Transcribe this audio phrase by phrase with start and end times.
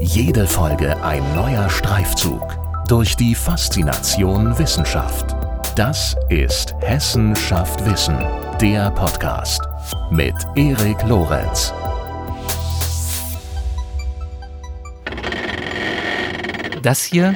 [0.00, 2.56] Jede Folge ein neuer Streifzug
[2.86, 5.34] durch die Faszination Wissenschaft.
[5.74, 8.16] Das ist Hessen schafft Wissen,
[8.60, 9.60] der Podcast
[10.10, 11.74] mit Erik Lorenz.
[16.82, 17.34] Das hier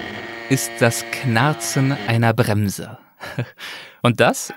[0.49, 2.97] ist das Knarzen einer Bremse.
[4.03, 4.53] Und das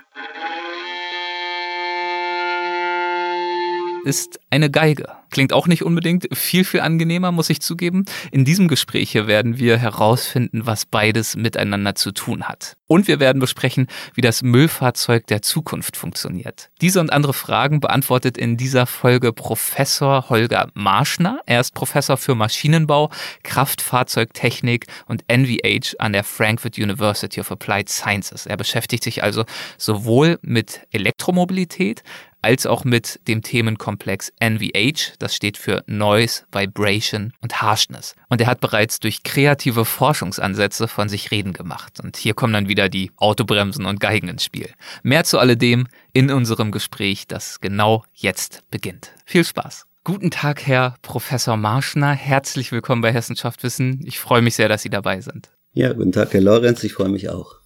[4.04, 5.08] ist eine Geige.
[5.36, 8.06] Klingt auch nicht unbedingt viel, viel angenehmer, muss ich zugeben.
[8.32, 12.78] In diesem Gespräch hier werden wir herausfinden, was beides miteinander zu tun hat.
[12.86, 16.70] Und wir werden besprechen, wie das Müllfahrzeug der Zukunft funktioniert.
[16.80, 21.40] Diese und andere Fragen beantwortet in dieser Folge Professor Holger Marschner.
[21.44, 23.10] Er ist Professor für Maschinenbau,
[23.42, 28.46] Kraftfahrzeugtechnik und NVH an der Frankfurt University of Applied Sciences.
[28.46, 29.44] Er beschäftigt sich also
[29.76, 32.02] sowohl mit Elektromobilität
[32.46, 38.14] als auch mit dem Themenkomplex NVH, das steht für Noise, Vibration und Harshness.
[38.28, 41.98] Und er hat bereits durch kreative Forschungsansätze von sich reden gemacht.
[42.00, 44.70] Und hier kommen dann wieder die Autobremsen und Geigen ins Spiel.
[45.02, 49.10] Mehr zu alledem in unserem Gespräch, das genau jetzt beginnt.
[49.24, 49.84] Viel Spaß!
[50.04, 52.12] Guten Tag, Herr Professor Marschner.
[52.12, 54.02] Herzlich willkommen bei Hessenschaft Wissen.
[54.04, 55.50] Ich freue mich sehr, dass Sie dabei sind.
[55.72, 56.84] Ja, guten Tag, Herr Lorenz.
[56.84, 57.56] Ich freue mich auch.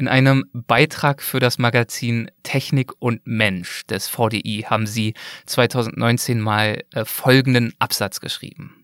[0.00, 5.12] In einem Beitrag für das Magazin Technik und Mensch des VDI haben Sie
[5.44, 8.79] 2019 mal äh, folgenden Absatz geschrieben.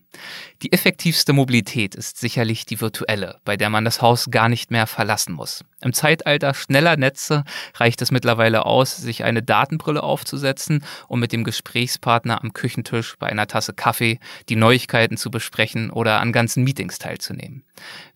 [0.63, 4.87] Die effektivste Mobilität ist sicherlich die virtuelle, bei der man das Haus gar nicht mehr
[4.87, 5.65] verlassen muss.
[5.83, 11.45] Im Zeitalter schneller Netze reicht es mittlerweile aus, sich eine Datenbrille aufzusetzen, um mit dem
[11.45, 16.99] Gesprächspartner am Küchentisch bei einer Tasse Kaffee die Neuigkeiten zu besprechen oder an ganzen Meetings
[16.99, 17.63] teilzunehmen.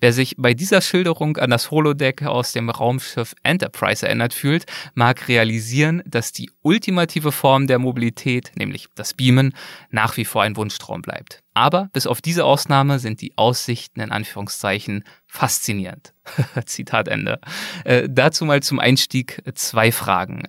[0.00, 4.64] Wer sich bei dieser Schilderung an das Holodeck aus dem Raumschiff Enterprise erinnert fühlt,
[4.94, 9.54] mag realisieren, dass die ultimative Form der Mobilität, nämlich das Beamen,
[9.90, 11.42] nach wie vor ein Wunschtraum bleibt.
[11.54, 16.14] Aber bis auf diese Ausnahme sind die Aussichten in Anführungszeichen faszinierend.
[16.66, 17.40] Zitat Ende.
[17.84, 20.44] Äh, dazu mal zum Einstieg zwei Fragen.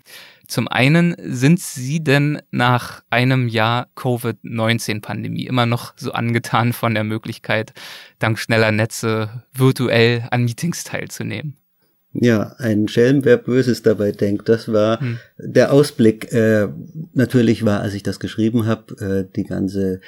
[0.47, 7.05] Zum einen, sind Sie denn nach einem Jahr Covid-19-Pandemie immer noch so angetan von der
[7.05, 7.73] Möglichkeit,
[8.19, 11.57] dank schneller Netze virtuell an Meetings teilzunehmen?
[12.13, 14.49] Ja, ein Schelm, wer Böses dabei denkt.
[14.49, 15.19] Das war hm.
[15.37, 16.33] der Ausblick.
[16.33, 16.67] Äh,
[17.13, 20.01] natürlich war, als ich das geschrieben habe, äh, die ganze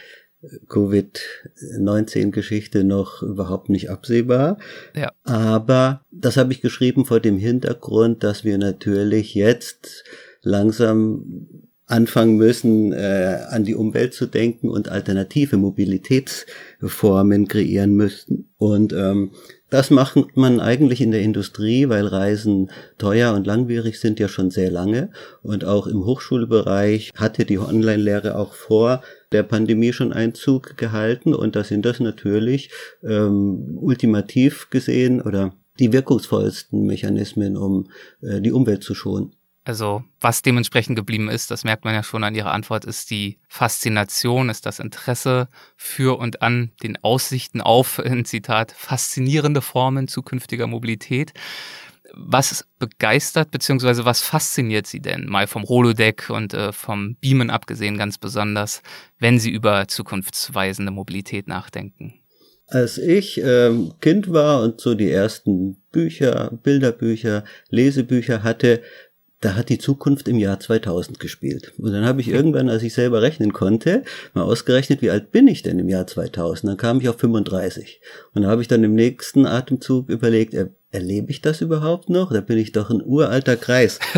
[0.68, 4.58] Covid-19-Geschichte noch überhaupt nicht absehbar.
[4.96, 5.12] Ja.
[5.24, 10.04] Aber das habe ich geschrieben vor dem Hintergrund, dass wir natürlich jetzt
[10.42, 11.48] langsam
[11.86, 18.54] anfangen müssen, äh, an die Umwelt zu denken und alternative Mobilitätsformen kreieren müssen.
[18.58, 19.32] Und ähm,
[19.74, 22.70] das macht man eigentlich in der Industrie, weil Reisen
[23.00, 25.10] teuer und langwierig sind ja schon sehr lange.
[25.42, 29.02] Und auch im Hochschulbereich hatte die Online-Lehre auch vor
[29.32, 31.34] der Pandemie schon Einzug gehalten.
[31.34, 32.70] Und da sind das natürlich
[33.02, 37.90] ähm, ultimativ gesehen oder die wirkungsvollsten Mechanismen, um
[38.22, 39.32] äh, die Umwelt zu schonen.
[39.66, 43.40] Also was dementsprechend geblieben ist, das merkt man ja schon an Ihrer Antwort, ist die
[43.48, 45.48] Faszination, ist das Interesse
[45.78, 51.34] für und an den Aussichten auf, in Zitat, faszinierende Formen zukünftiger Mobilität.
[52.16, 54.06] Was begeistert bzw.
[54.06, 58.84] was fasziniert Sie denn, mal vom Holodeck und äh, vom Beamen abgesehen ganz besonders,
[59.18, 62.14] wenn Sie über zukunftsweisende Mobilität nachdenken?
[62.68, 68.82] Als ich ähm, Kind war und so die ersten Bücher, Bilderbücher, Lesebücher hatte,
[69.44, 71.74] da hat die Zukunft im Jahr 2000 gespielt.
[71.78, 75.48] Und dann habe ich irgendwann, als ich selber rechnen konnte, mal ausgerechnet, wie alt bin
[75.48, 76.70] ich denn im Jahr 2000?
[76.70, 78.00] Dann kam ich auf 35.
[78.34, 82.32] Und da habe ich dann im nächsten Atemzug überlegt, er, erlebe ich das überhaupt noch?
[82.32, 84.00] Da bin ich doch ein uralter Kreis.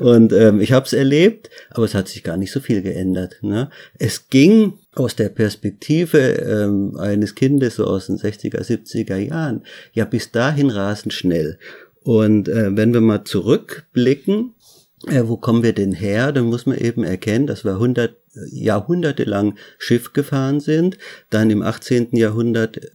[0.00, 3.36] Und ähm, ich habe es erlebt, aber es hat sich gar nicht so viel geändert.
[3.42, 3.70] Ne?
[3.96, 10.04] Es ging aus der Perspektive ähm, eines Kindes so aus den 60er, 70er Jahren ja
[10.04, 11.58] bis dahin rasend schnell.
[12.04, 14.54] Und äh, wenn wir mal zurückblicken,
[15.08, 18.14] äh, wo kommen wir denn her, dann muss man eben erkennen, dass wir 100 äh,
[18.52, 20.98] Jahrhunderte lang Schiff gefahren sind.
[21.30, 22.08] Dann im 18.
[22.12, 22.90] Jahrhundert äh,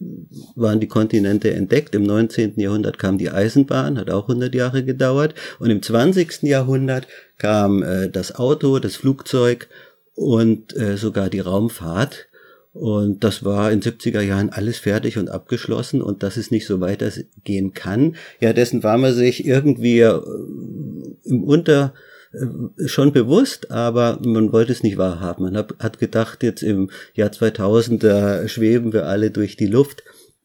[0.56, 1.96] waren die Kontinente entdeckt.
[1.96, 2.60] Im 19.
[2.60, 5.34] Jahrhundert kam die Eisenbahn, hat auch 100 Jahre gedauert.
[5.60, 6.44] Und im 20.
[6.44, 7.08] Jahrhundert
[7.38, 9.70] kam äh, das Auto, das Flugzeug
[10.14, 12.29] und äh, sogar die Raumfahrt.
[12.74, 16.80] Und das war in 70er Jahren alles fertig und abgeschlossen und dass es nicht so
[16.80, 18.16] weitergehen kann.
[18.40, 20.22] Ja, dessen war man sich irgendwie äh,
[21.26, 21.94] im Unter
[22.32, 25.46] äh, schon bewusst, aber man wollte es nicht wahrhaben.
[25.46, 30.04] Man hat gedacht, jetzt im Jahr 2000 da schweben wir alle durch die Luft.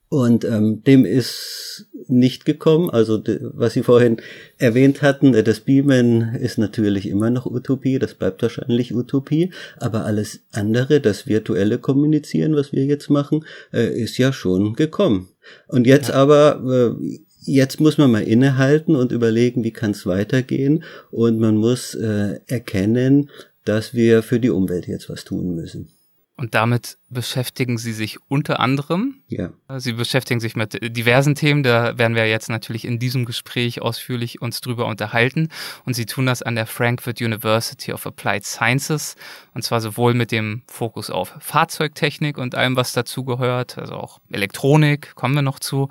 [0.08, 2.90] Und ähm, dem ist nicht gekommen.
[2.90, 3.22] Also
[3.54, 4.18] was Sie vorhin
[4.58, 10.04] erwähnt hatten, äh, das Beamen ist natürlich immer noch Utopie, das bleibt wahrscheinlich Utopie, aber
[10.04, 15.28] alles andere, das virtuelle Kommunizieren, was wir jetzt machen, äh, ist ja schon gekommen.
[15.68, 16.14] Und jetzt ja.
[16.14, 20.82] aber äh, Jetzt muss man mal innehalten und überlegen, wie kann es weitergehen.
[21.10, 23.28] Und man muss äh, erkennen,
[23.64, 25.88] dass wir für die Umwelt jetzt was tun müssen.
[26.36, 29.22] Und damit beschäftigen Sie sich unter anderem.
[29.28, 29.52] Ja.
[29.78, 31.62] Sie beschäftigen sich mit diversen Themen.
[31.62, 35.48] Da werden wir jetzt natürlich in diesem Gespräch ausführlich uns drüber unterhalten.
[35.84, 39.14] Und Sie tun das an der Frankfurt University of Applied Sciences.
[39.54, 45.14] Und zwar sowohl mit dem Fokus auf Fahrzeugtechnik und allem, was dazugehört, also auch Elektronik,
[45.14, 45.88] kommen wir noch zu,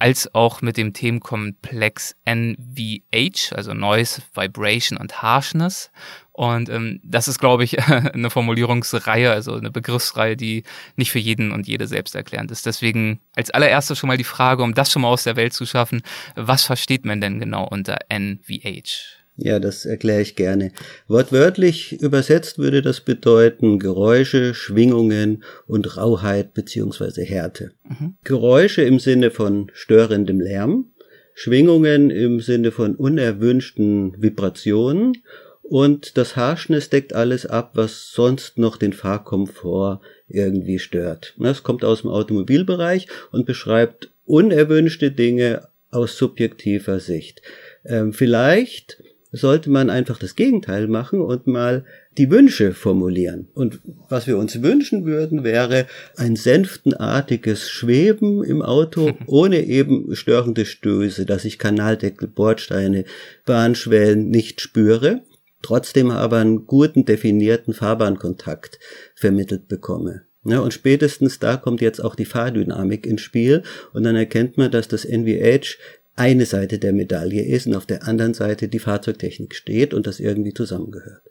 [0.00, 5.90] als auch mit dem Themenkomplex NVH, also Noise, Vibration und Harshness.
[6.32, 10.64] Und ähm, das ist, glaube ich, eine Formulierungsreihe, also eine Begriffsreihe, die
[10.96, 12.64] nicht für jeden und jede selbsterklärend ist.
[12.64, 15.66] Deswegen als allererstes schon mal die Frage, um das schon mal aus der Welt zu
[15.66, 16.00] schaffen,
[16.34, 19.19] was versteht man denn genau unter NVH?
[19.36, 20.72] Ja, das erkläre ich gerne.
[21.08, 27.72] Wortwörtlich übersetzt würde das bedeuten Geräusche, Schwingungen und Rauheit beziehungsweise Härte.
[27.88, 28.16] Mhm.
[28.22, 30.92] Geräusche im Sinne von störendem Lärm,
[31.34, 35.22] Schwingungen im Sinne von unerwünschten Vibrationen
[35.62, 41.34] und das Harshness deckt alles ab, was sonst noch den Fahrkomfort irgendwie stört.
[41.38, 47.42] Das kommt aus dem Automobilbereich und beschreibt unerwünschte Dinge aus subjektiver Sicht.
[47.84, 51.84] Ähm, vielleicht sollte man einfach das Gegenteil machen und mal
[52.18, 53.48] die Wünsche formulieren.
[53.54, 55.86] Und was wir uns wünschen würden, wäre
[56.16, 63.04] ein sänftenartiges Schweben im Auto ohne eben störende Stöße, dass ich Kanaldeckel, Bordsteine,
[63.46, 65.22] Bahnschwellen nicht spüre,
[65.62, 68.78] trotzdem aber einen guten definierten Fahrbahnkontakt
[69.14, 70.22] vermittelt bekomme.
[70.44, 73.62] Ja, und spätestens da kommt jetzt auch die Fahrdynamik ins Spiel
[73.92, 75.76] und dann erkennt man, dass das NVH
[76.16, 80.20] eine Seite der Medaille ist und auf der anderen Seite die Fahrzeugtechnik steht und das
[80.20, 81.22] irgendwie zusammengehört.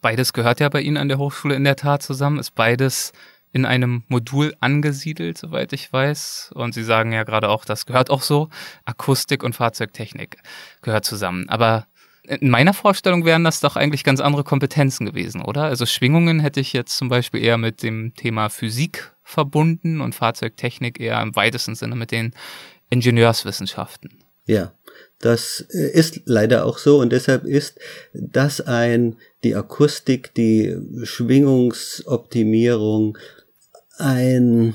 [0.00, 3.12] Beides gehört ja bei Ihnen an der Hochschule in der Tat zusammen, ist beides
[3.52, 6.52] in einem Modul angesiedelt, soweit ich weiß.
[6.54, 8.48] Und Sie sagen ja gerade auch, das gehört auch so.
[8.84, 10.38] Akustik und Fahrzeugtechnik
[10.82, 11.48] gehört zusammen.
[11.48, 11.86] Aber
[12.28, 15.64] in meiner Vorstellung wären das doch eigentlich ganz andere Kompetenzen gewesen, oder?
[15.64, 21.00] Also Schwingungen hätte ich jetzt zum Beispiel eher mit dem Thema Physik verbunden und Fahrzeugtechnik
[21.00, 22.32] eher im weitesten Sinne mit den
[22.90, 24.22] Ingenieurswissenschaften.
[24.46, 24.72] Ja,
[25.20, 27.78] das äh, ist leider auch so und deshalb ist
[28.12, 29.14] das ein,
[29.44, 33.16] die Akustik, die Schwingungsoptimierung,
[33.98, 34.74] ein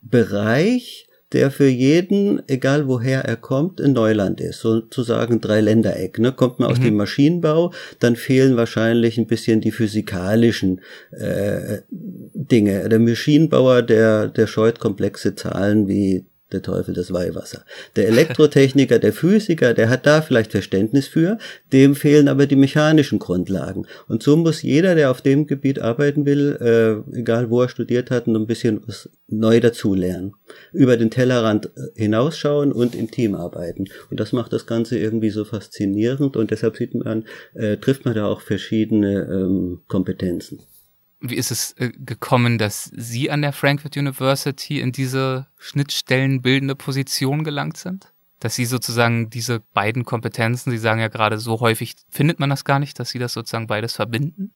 [0.00, 6.20] Bereich, der für jeden, egal woher er kommt, ein Neuland ist, sozusagen Dreiländereck.
[6.20, 6.30] Ne?
[6.30, 6.84] Kommt man aus mhm.
[6.84, 10.80] dem Maschinenbau, dann fehlen wahrscheinlich ein bisschen die physikalischen
[11.10, 12.88] äh, Dinge.
[12.88, 17.64] Der Maschinenbauer, der, der scheut komplexe Zahlen wie der Teufel das Weihwasser.
[17.96, 21.38] Der Elektrotechniker, der Physiker, der hat da vielleicht Verständnis für,
[21.72, 23.86] dem fehlen aber die mechanischen Grundlagen.
[24.08, 28.10] Und so muss jeder, der auf dem Gebiet arbeiten will, äh, egal wo er studiert
[28.10, 30.34] hat, ein bisschen was neu dazulernen.
[30.72, 33.86] Über den Tellerrand äh, hinausschauen und im Team arbeiten.
[34.10, 37.24] Und das macht das Ganze irgendwie so faszinierend und deshalb sieht man,
[37.54, 40.60] äh, trifft man da auch verschiedene ähm, Kompetenzen.
[41.26, 47.44] Wie ist es äh, gekommen, dass Sie an der Frankfurt University in diese schnittstellenbildende Position
[47.44, 48.12] gelangt sind?
[48.40, 52.66] Dass Sie sozusagen diese beiden Kompetenzen, Sie sagen ja gerade so häufig, findet man das
[52.66, 54.52] gar nicht, dass Sie das sozusagen beides verbinden?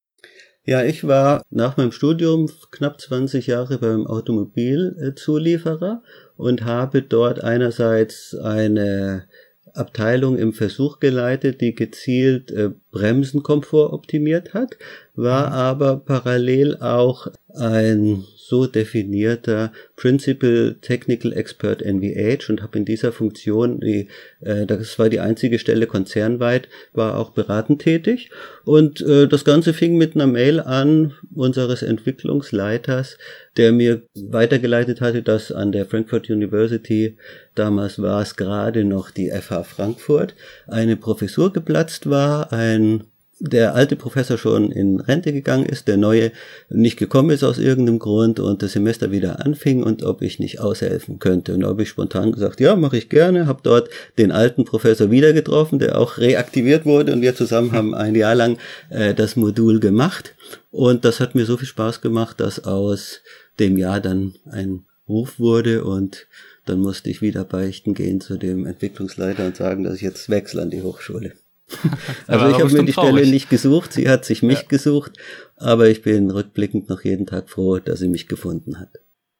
[0.65, 6.03] Ja, ich war nach meinem Studium knapp 20 Jahre beim Automobilzulieferer
[6.37, 9.27] und habe dort einerseits eine
[9.75, 14.77] Abteilung im Versuch geleitet, die gezielt äh, Bremsenkomfort optimiert hat,
[15.15, 15.53] war mhm.
[15.53, 23.79] aber parallel auch ein so definierter Principal Technical Expert NVH und habe in dieser Funktion,
[23.81, 24.09] die,
[24.41, 28.31] äh, das war die einzige Stelle konzernweit, war auch beratend tätig.
[28.65, 33.19] Und äh, das Ganze fing mit einer Mail an unseres Entwicklungsleiters,
[33.59, 37.19] der mir weitergeleitet hatte, dass an der Frankfurt University,
[37.55, 40.35] damals war es gerade noch die FH Frankfurt,
[40.67, 43.05] eine Professur geplatzt war, ein
[43.41, 46.33] der alte Professor schon in Rente gegangen ist, der neue
[46.69, 50.61] nicht gekommen ist aus irgendeinem Grund und das Semester wieder anfing und ob ich nicht
[50.61, 51.55] aushelfen könnte.
[51.55, 55.11] Und da habe ich spontan gesagt, ja, mache ich gerne, habe dort den alten Professor
[55.11, 58.59] wieder getroffen, der auch reaktiviert wurde und wir zusammen haben ein Jahr lang
[58.91, 60.35] äh, das Modul gemacht
[60.71, 63.21] und das hat mir so viel Spaß gemacht, dass aus
[63.61, 66.27] dem Jahr dann ein Ruf wurde und
[66.67, 70.61] dann musste ich wieder beichten gehen zu dem Entwicklungsleiter und sagen, dass ich jetzt wechsle
[70.61, 71.33] an die Hochschule.
[72.27, 73.17] also ich habe mir die traurig.
[73.17, 74.69] Stelle nicht gesucht, sie hat sich mich ja.
[74.69, 75.13] gesucht,
[75.57, 78.91] aber ich bin rückblickend noch jeden Tag froh, dass sie mich gefunden hat.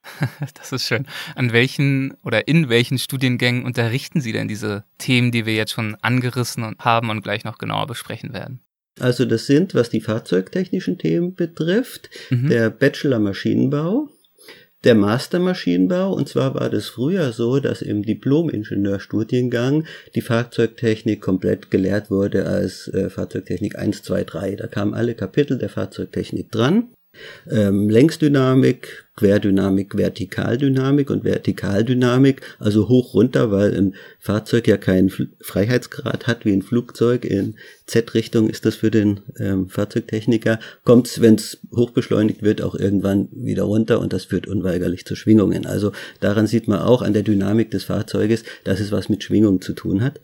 [0.55, 1.07] Das ist schön.
[1.35, 5.97] An welchen oder in welchen Studiengängen unterrichten Sie denn diese Themen, die wir jetzt schon
[6.01, 8.61] angerissen haben und gleich noch genauer besprechen werden?
[9.01, 12.49] Also das sind, was die fahrzeugtechnischen Themen betrifft, mhm.
[12.49, 14.09] der Bachelor Maschinenbau,
[14.85, 16.13] der Master Maschinenbau.
[16.13, 22.89] Und zwar war das früher so, dass im Diplom-Ingenieurstudiengang die Fahrzeugtechnik komplett gelehrt wurde als
[22.89, 24.57] äh, Fahrzeugtechnik 1, 2, 3.
[24.57, 26.89] Da kamen alle Kapitel der Fahrzeugtechnik dran.
[27.51, 35.11] Ähm, Längsdynamik, Querdynamik, Vertikaldynamik und Vertikaldynamik, also hoch runter, weil ein Fahrzeug ja keinen
[35.41, 37.25] Freiheitsgrad hat wie ein Flugzeug.
[37.25, 37.57] In
[37.87, 40.61] Z-Richtung ist das für den ähm, Fahrzeugtechniker.
[40.85, 45.17] Kommt es, wenn es hochbeschleunigt wird, auch irgendwann wieder runter und das führt unweigerlich zu
[45.17, 45.67] Schwingungen.
[45.67, 49.61] Also daran sieht man auch an der Dynamik des Fahrzeuges, dass es was mit Schwingung
[49.61, 50.21] zu tun hat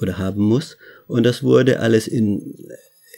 [0.00, 0.78] oder haben muss.
[1.06, 2.54] Und das wurde alles in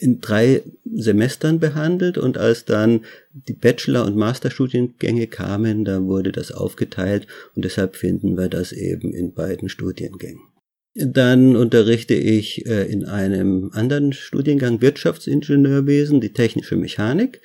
[0.01, 3.01] in drei Semestern behandelt und als dann
[3.33, 9.13] die Bachelor- und Masterstudiengänge kamen, da wurde das aufgeteilt und deshalb finden wir das eben
[9.13, 10.41] in beiden Studiengängen.
[10.95, 17.39] Dann unterrichte ich äh, in einem anderen Studiengang Wirtschaftsingenieurwesen, die technische Mechanik.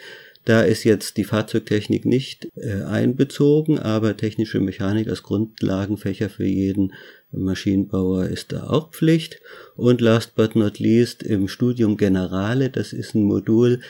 [0.46, 6.92] Da ist jetzt die Fahrzeugtechnik nicht äh, einbezogen, aber technische Mechanik als Grundlagenfächer für jeden
[7.32, 9.40] Maschinenbauer ist da auch Pflicht.
[9.74, 13.80] Und last but not least im Studium Generale, das ist ein Modul,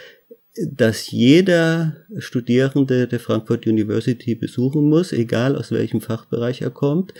[0.66, 7.12] das jeder Studierende der Frankfurt University besuchen muss, egal aus welchem Fachbereich er kommt.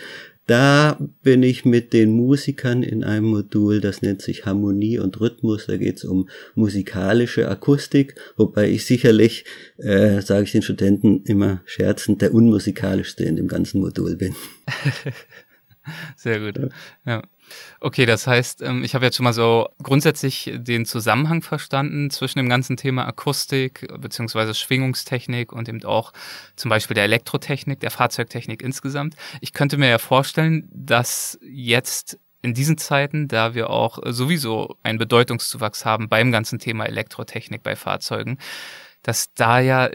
[0.47, 5.67] Da bin ich mit den Musikern in einem Modul, das nennt sich Harmonie und Rhythmus.
[5.67, 9.43] Da geht es um musikalische Akustik, wobei ich sicherlich,
[9.77, 14.35] äh, sage ich den Studenten immer scherzend, der unmusikalischste in dem ganzen Modul bin.
[16.15, 16.71] Sehr gut.
[17.05, 17.23] Ja.
[17.79, 22.39] Okay, das heißt, ähm, ich habe jetzt schon mal so grundsätzlich den Zusammenhang verstanden zwischen
[22.39, 26.13] dem ganzen Thema Akustik beziehungsweise Schwingungstechnik und eben auch
[26.55, 29.15] zum Beispiel der Elektrotechnik, der Fahrzeugtechnik insgesamt.
[29.41, 34.99] Ich könnte mir ja vorstellen, dass jetzt in diesen Zeiten, da wir auch sowieso einen
[34.99, 38.37] Bedeutungszuwachs haben beim ganzen Thema Elektrotechnik bei Fahrzeugen,
[39.01, 39.89] dass da ja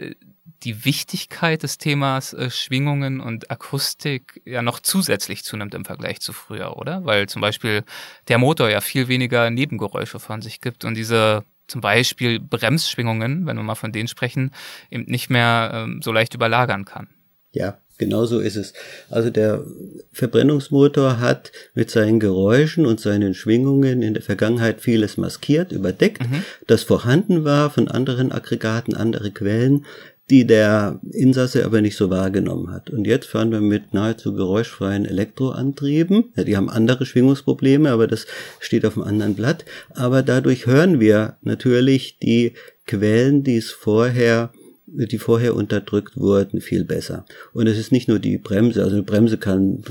[0.63, 6.33] die Wichtigkeit des Themas äh, Schwingungen und Akustik ja noch zusätzlich zunimmt im Vergleich zu
[6.33, 7.05] früher, oder?
[7.05, 7.83] Weil zum Beispiel
[8.27, 13.57] der Motor ja viel weniger Nebengeräusche von sich gibt und diese zum Beispiel Bremsschwingungen, wenn
[13.57, 14.51] wir mal von denen sprechen,
[14.91, 17.07] eben nicht mehr ähm, so leicht überlagern kann.
[17.51, 18.73] Ja, genau so ist es.
[19.09, 19.63] Also der
[20.11, 26.43] Verbrennungsmotor hat mit seinen Geräuschen und seinen Schwingungen in der Vergangenheit vieles maskiert, überdeckt, mhm.
[26.67, 29.85] das vorhanden war von anderen Aggregaten, andere Quellen,
[30.29, 32.89] die der Insasse aber nicht so wahrgenommen hat.
[32.89, 36.31] Und jetzt fahren wir mit nahezu geräuschfreien Elektroantrieben.
[36.35, 38.25] Ja, die haben andere Schwingungsprobleme, aber das
[38.59, 39.65] steht auf einem anderen Blatt.
[39.93, 42.53] Aber dadurch hören wir natürlich die
[42.85, 44.51] Quellen, die es vorher
[44.85, 47.25] die vorher unterdrückt wurden, viel besser.
[47.53, 49.83] Und es ist nicht nur die Bremse, also eine Bremse kann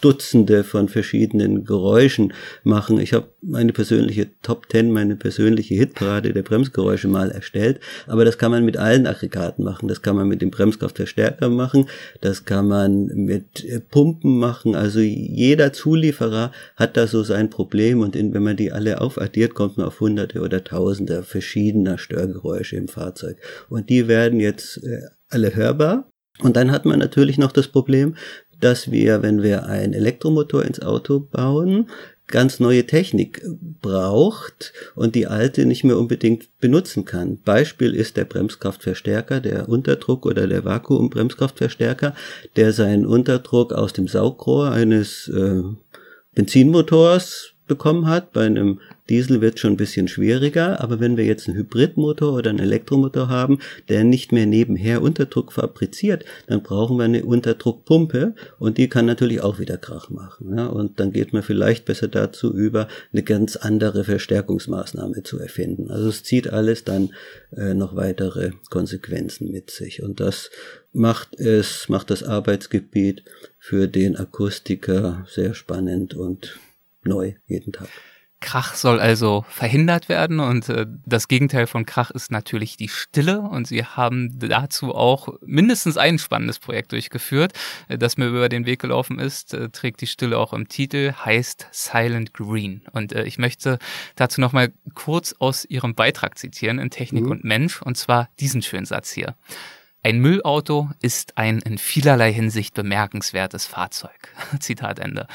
[0.00, 2.98] Dutzende von verschiedenen Geräuschen machen.
[3.00, 8.38] Ich habe meine persönliche Top Ten, meine persönliche Hitparade der Bremsgeräusche mal erstellt, aber das
[8.38, 9.88] kann man mit allen Aggregaten machen.
[9.88, 11.86] Das kann man mit dem Bremskraftverstärker machen,
[12.20, 14.74] das kann man mit äh, Pumpen machen.
[14.74, 19.76] Also jeder Zulieferer hat da so sein Problem und wenn man die alle aufaddiert, kommt
[19.76, 23.36] man auf Hunderte oder Tausende verschiedener Störgeräusche im Fahrzeug.
[23.68, 26.06] Und die werden jetzt äh, alle hörbar.
[26.42, 28.16] Und dann hat man natürlich noch das Problem,
[28.60, 31.86] dass wir, wenn wir einen Elektromotor ins Auto bauen,
[32.30, 33.42] ganz neue Technik
[33.80, 37.38] braucht und die alte nicht mehr unbedingt benutzen kann.
[37.42, 42.14] Beispiel ist der Bremskraftverstärker, der Unterdruck oder der Vakuumbremskraftverstärker,
[42.56, 45.62] der seinen Unterdruck aus dem Saugrohr eines äh,
[46.34, 48.32] Benzinmotors bekommen hat.
[48.32, 52.50] Bei einem Diesel wird schon ein bisschen schwieriger, aber wenn wir jetzt einen Hybridmotor oder
[52.50, 58.78] einen Elektromotor haben, der nicht mehr nebenher Unterdruck fabriziert, dann brauchen wir eine Unterdruckpumpe und
[58.78, 60.56] die kann natürlich auch wieder Krach machen.
[60.56, 60.68] Ja?
[60.68, 65.90] Und dann geht man vielleicht besser dazu über, eine ganz andere Verstärkungsmaßnahme zu erfinden.
[65.90, 67.10] Also es zieht alles dann
[67.56, 70.50] äh, noch weitere Konsequenzen mit sich und das
[70.92, 73.24] macht es, macht das Arbeitsgebiet
[73.58, 76.60] für den Akustiker sehr spannend und
[77.02, 77.88] neu jeden Tag.
[78.40, 83.40] Krach soll also verhindert werden und äh, das Gegenteil von Krach ist natürlich die Stille
[83.40, 87.52] und sie haben dazu auch mindestens ein spannendes Projekt durchgeführt,
[87.88, 91.12] äh, das mir über den Weg gelaufen ist, äh, trägt die Stille auch im Titel,
[91.12, 93.78] heißt Silent Green und äh, ich möchte
[94.16, 97.30] dazu nochmal kurz aus Ihrem Beitrag zitieren in Technik mhm.
[97.30, 99.34] und Mensch und zwar diesen schönen Satz hier.
[100.02, 104.34] Ein Müllauto ist ein in vielerlei Hinsicht bemerkenswertes Fahrzeug.
[104.60, 105.26] Zitat Ende.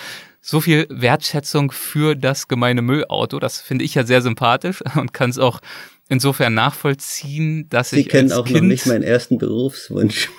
[0.41, 5.29] So viel Wertschätzung für das gemeine Müllauto, das finde ich ja sehr sympathisch und kann
[5.29, 5.59] es auch
[6.09, 8.09] insofern nachvollziehen, dass Sie ich.
[8.09, 10.29] kennen auch kind noch nicht meinen ersten Berufswunsch.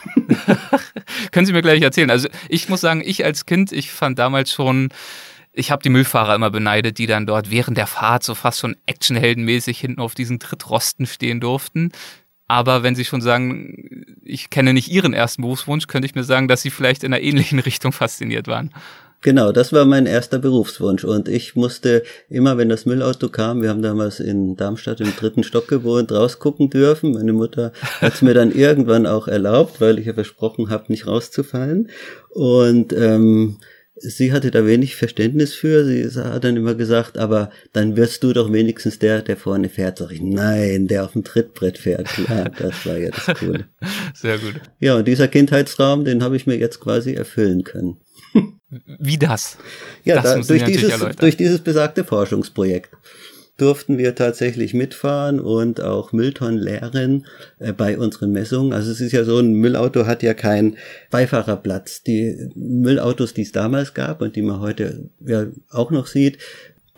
[1.31, 2.11] Können Sie mir gleich erzählen.
[2.11, 4.89] Also ich muss sagen, ich als Kind, ich fand damals schon
[5.59, 8.77] ich habe die Müllfahrer immer beneidet, die dann dort während der Fahrt so fast schon
[8.85, 11.93] actionheldenmäßig hinten auf diesen Trittrosten stehen durften.
[12.49, 16.49] Aber wenn Sie schon sagen, ich kenne nicht Ihren ersten Berufswunsch, könnte ich mir sagen,
[16.49, 18.73] dass Sie vielleicht in einer ähnlichen Richtung fasziniert waren.
[19.23, 21.03] Genau, das war mein erster Berufswunsch.
[21.03, 25.43] Und ich musste immer, wenn das Müllauto kam, wir haben damals in Darmstadt im dritten
[25.43, 27.13] Stock gewohnt, rausgucken dürfen.
[27.13, 31.07] Meine Mutter hat es mir dann irgendwann auch erlaubt, weil ich ja versprochen habe, nicht
[31.07, 31.89] rauszufallen.
[32.31, 33.57] Und ähm,
[33.97, 35.85] sie hatte da wenig Verständnis für.
[35.85, 39.99] Sie hat dann immer gesagt, aber dann wirst du doch wenigstens der, der vorne fährt.
[39.99, 42.07] Sag ich, nein, der auf dem Trittbrett fährt.
[42.09, 43.67] Klar, das war ja das Coole.
[44.15, 44.61] Sehr gut.
[44.81, 47.97] Ja, und dieser Kindheitsraum, den habe ich mir jetzt quasi erfüllen können.
[48.99, 49.57] Wie das?
[50.05, 52.91] Ja, das da, durch, dieses, durch dieses besagte Forschungsprojekt
[53.57, 57.27] durften wir tatsächlich mitfahren und auch Mülltonnen leeren
[57.59, 58.73] äh, bei unseren Messungen.
[58.73, 60.77] Also es ist ja so, ein Müllauto hat ja keinen
[61.11, 62.03] Beifahrerplatz.
[62.03, 66.39] Die Müllautos, die es damals gab und die man heute ja auch noch sieht,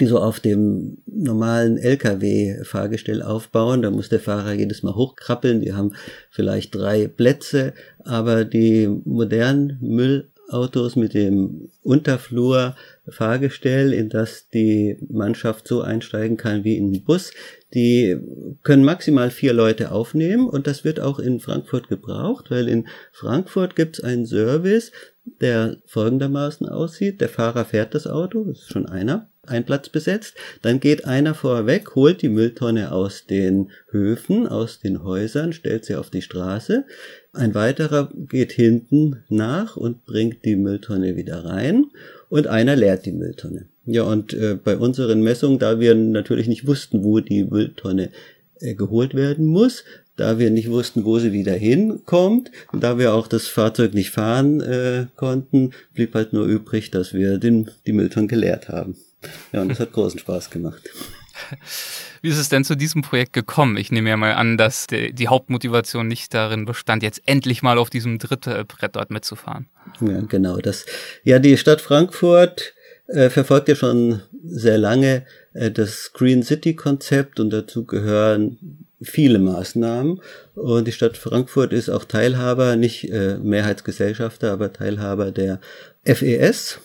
[0.00, 3.83] die so auf dem normalen LKW-Fahrgestell aufbauen.
[3.83, 5.61] Da muss der Fahrer jedes Mal hochkrabbeln.
[5.61, 5.95] Die haben
[6.31, 7.73] vielleicht drei Plätze,
[8.05, 12.75] aber die modernen Müll Autos mit dem Unterflur
[13.11, 17.33] Fahrgestell, in das die Mannschaft so einsteigen kann wie in den Bus.
[17.75, 18.17] Die
[18.62, 23.77] können maximal vier Leute aufnehmen und das wird auch in Frankfurt gebraucht, weil in Frankfurt
[23.77, 24.91] gibt es einen Service,
[25.41, 27.21] der folgendermaßen aussieht.
[27.21, 30.35] Der Fahrer fährt das Auto, das ist schon einer, ein Platz besetzt.
[30.62, 35.97] Dann geht einer vorweg, holt die Mülltonne aus den Höfen, aus den Häusern, stellt sie
[35.97, 36.85] auf die Straße.
[37.33, 41.87] Ein weiterer geht hinten nach und bringt die Mülltonne wieder rein
[42.29, 43.67] und einer leert die Mülltonne.
[43.85, 48.11] Ja, und äh, bei unseren Messungen, da wir natürlich nicht wussten, wo die Mülltonne
[48.61, 49.85] äh, geholt werden muss,
[50.17, 54.11] da wir nicht wussten, wo sie wieder hinkommt, und da wir auch das Fahrzeug nicht
[54.11, 58.97] fahren äh, konnten, blieb halt nur übrig, dass wir den, die Mülltonne geleert haben.
[59.53, 60.83] Ja, und das hat großen Spaß gemacht.
[62.23, 63.77] Wie ist es denn zu diesem Projekt gekommen?
[63.77, 67.91] Ich nehme ja mal an, dass die, Hauptmotivation nicht darin bestand, jetzt endlich mal auf
[67.91, 69.69] diesem dritten Brett dort mitzufahren.
[70.01, 70.59] Ja, genau.
[70.59, 70.87] Das,
[71.25, 72.75] ja, die Stadt Frankfurt
[73.07, 79.38] äh, verfolgt ja schon sehr lange äh, das Green City Konzept und dazu gehören viele
[79.38, 80.21] Maßnahmen.
[80.55, 85.61] Und die Stadt Frankfurt ist auch Teilhaber, nicht äh, Mehrheitsgesellschafter, aber Teilhaber der
[86.05, 86.81] FES,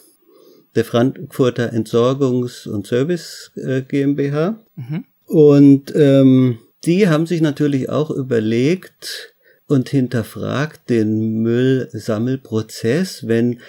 [0.75, 4.59] der Frankfurter Entsorgungs- und Service äh, GmbH.
[4.75, 5.05] Mhm.
[5.33, 9.33] Und ähm, die haben sich natürlich auch überlegt
[9.67, 13.59] und hinterfragt den Müllsammelprozess, wenn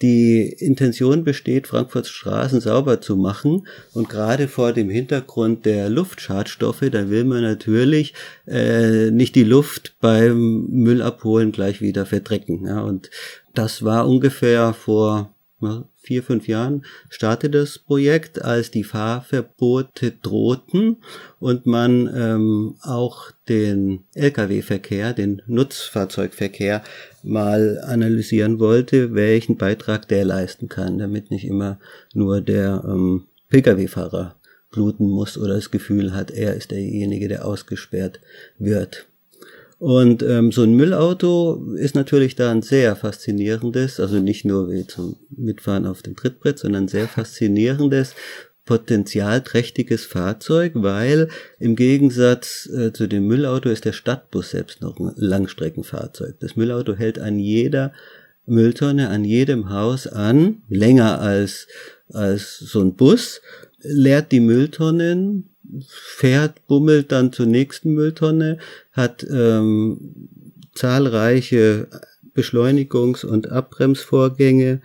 [0.00, 3.68] die Intention besteht, Frankfurts Straßen sauber zu machen.
[3.94, 8.14] Und gerade vor dem Hintergrund der Luftschadstoffe, da will man natürlich
[8.48, 12.66] äh, nicht die Luft beim Müllabholen gleich wieder verdrecken.
[12.66, 12.80] Ja.
[12.80, 13.10] Und
[13.54, 15.32] das war ungefähr vor
[16.02, 20.98] vier, fünf Jahren startete das Projekt, als die Fahrverbote drohten
[21.38, 26.82] und man ähm, auch den Lkw-Verkehr, den Nutzfahrzeugverkehr
[27.22, 31.78] mal analysieren wollte, welchen Beitrag der leisten kann, damit nicht immer
[32.14, 34.36] nur der ähm, Pkw-Fahrer
[34.72, 38.20] bluten muss oder das Gefühl hat, er ist derjenige, der ausgesperrt
[38.58, 39.06] wird.
[39.82, 44.86] Und ähm, so ein Müllauto ist natürlich da ein sehr faszinierendes, also nicht nur wie
[44.86, 48.14] zum Mitfahren auf dem Trittbrett, sondern sehr faszinierendes,
[48.64, 51.26] potenzialträchtiges Fahrzeug, weil
[51.58, 56.36] im Gegensatz äh, zu dem Müllauto ist der Stadtbus selbst noch ein Langstreckenfahrzeug.
[56.38, 57.92] Das Müllauto hält an jeder
[58.46, 61.66] Mülltonne, an jedem Haus an, länger als,
[62.08, 63.40] als so ein Bus,
[63.80, 65.51] leert die Mülltonnen,
[65.88, 68.58] fährt, bummelt dann zur nächsten Mülltonne,
[68.92, 70.28] hat ähm,
[70.74, 71.88] zahlreiche
[72.34, 74.80] Beschleunigungs- und Abbremsvorgänge,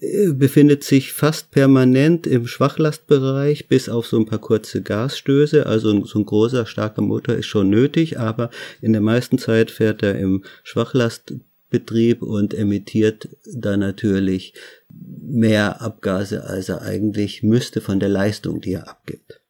[0.00, 5.66] äh, befindet sich fast permanent im Schwachlastbereich, bis auf so ein paar kurze Gasstöße.
[5.66, 8.50] Also so ein großer, starker Motor ist schon nötig, aber
[8.80, 14.54] in der meisten Zeit fährt er im Schwachlastbetrieb und emittiert da natürlich
[14.90, 19.41] mehr Abgase, als er eigentlich müsste von der Leistung, die er abgibt.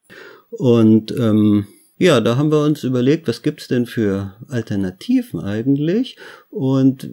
[0.53, 1.67] Und ähm,
[1.99, 6.17] ja, da haben wir uns überlegt, was gibt's denn für Alternativen eigentlich?
[6.51, 7.11] Und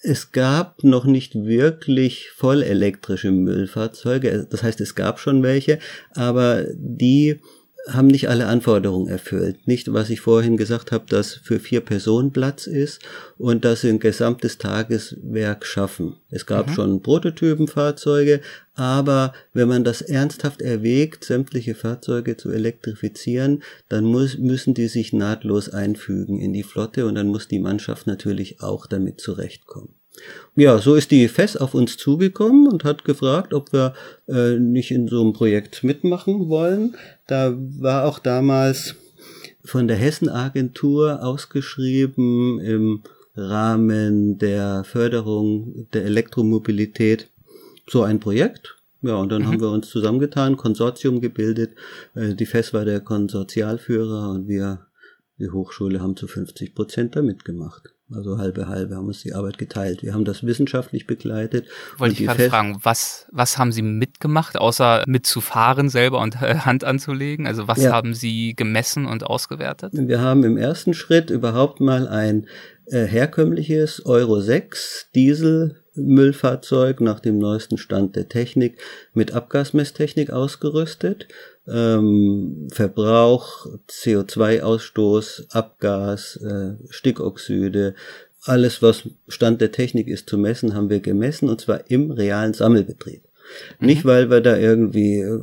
[0.00, 4.46] es gab noch nicht wirklich vollelektrische Müllfahrzeuge.
[4.50, 5.78] Das heißt, es gab schon welche,
[6.14, 7.40] aber die
[7.88, 9.66] haben nicht alle Anforderungen erfüllt.
[9.66, 13.00] Nicht, was ich vorhin gesagt habe, dass für vier Personen Platz ist
[13.36, 16.16] und dass sie ein gesamtes Tageswerk schaffen.
[16.30, 16.72] Es gab mhm.
[16.72, 18.40] schon Prototypenfahrzeuge,
[18.74, 25.12] aber wenn man das ernsthaft erwägt, sämtliche Fahrzeuge zu elektrifizieren, dann muss, müssen die sich
[25.12, 29.94] nahtlos einfügen in die Flotte und dann muss die Mannschaft natürlich auch damit zurechtkommen.
[30.56, 33.94] Ja, so ist die FES auf uns zugekommen und hat gefragt, ob wir
[34.28, 36.94] äh, nicht in so einem Projekt mitmachen wollen.
[37.26, 38.94] Da war auch damals
[39.64, 43.02] von der Hessen-Agentur ausgeschrieben im
[43.36, 47.30] Rahmen der Förderung der Elektromobilität
[47.90, 48.76] so ein Projekt.
[49.02, 49.46] Ja, und dann mhm.
[49.48, 51.72] haben wir uns zusammengetan, Konsortium gebildet.
[52.14, 54.86] Äh, die FES war der Konsortialführer und wir,
[55.38, 57.94] die Hochschule, haben zu 50 Prozent da mitgemacht.
[58.14, 60.02] Also halbe halbe haben uns die Arbeit geteilt.
[60.02, 61.66] Wir haben das wissenschaftlich begleitet.
[61.98, 66.84] Wollte ich gerade fragen, was, was haben Sie mitgemacht, außer mitzufahren selber und äh, Hand
[66.84, 67.46] anzulegen?
[67.46, 67.92] Also was ja.
[67.92, 69.92] haben Sie gemessen und ausgewertet?
[69.94, 72.46] Wir haben im ersten Schritt überhaupt mal ein
[72.86, 78.78] äh, herkömmliches Euro 6 Diesel Müllfahrzeug nach dem neuesten Stand der Technik
[79.12, 81.28] mit Abgasmesstechnik ausgerüstet
[81.68, 87.94] ähm, Verbrauch, CO2-Ausstoß, Abgas, äh, Stickoxide,
[88.42, 92.52] alles, was Stand der Technik ist zu messen, haben wir gemessen und zwar im realen
[92.52, 93.22] Sammelbetrieb.
[93.78, 93.86] Mhm.
[93.86, 95.40] Nicht, weil wir da irgendwie äh,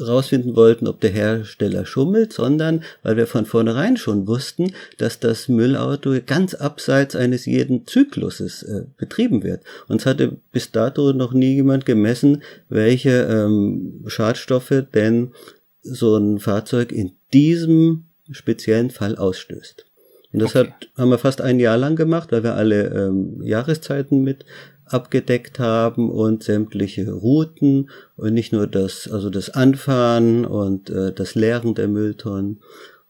[0.00, 5.48] rausfinden wollten, ob der Hersteller schummelt, sondern weil wir von vornherein schon wussten, dass das
[5.48, 9.62] Müllauto ganz abseits eines jeden Zykluses äh, betrieben wird.
[9.88, 15.32] Uns hatte bis dato noch nie jemand gemessen, welche ähm, Schadstoffe denn
[15.82, 19.84] so ein Fahrzeug in diesem speziellen Fall ausstößt.
[20.32, 20.68] Und das okay.
[20.68, 24.44] hat, haben wir fast ein Jahr lang gemacht, weil wir alle ähm, Jahreszeiten mit
[24.86, 31.34] abgedeckt haben und sämtliche Routen und nicht nur das, also das Anfahren und äh, das
[31.34, 32.60] Leeren der Mülltonnen.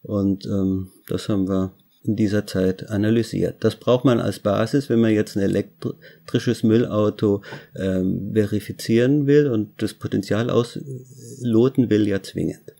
[0.02, 1.72] Und ähm, das haben wir
[2.04, 3.56] in dieser Zeit analysiert.
[3.64, 7.42] Das braucht man als Basis, wenn man jetzt ein elektrisches Müllauto
[7.74, 12.74] ähm, verifizieren will und das Potenzial ausloten will, ja zwingend.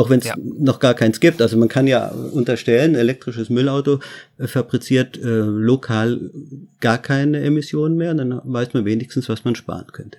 [0.00, 0.34] Auch wenn es ja.
[0.38, 1.42] noch gar keins gibt.
[1.42, 4.00] Also man kann ja unterstellen, elektrisches Müllauto
[4.38, 6.30] äh, fabriziert äh, lokal
[6.80, 8.14] gar keine Emissionen mehr.
[8.14, 10.16] dann weiß man wenigstens, was man sparen könnte.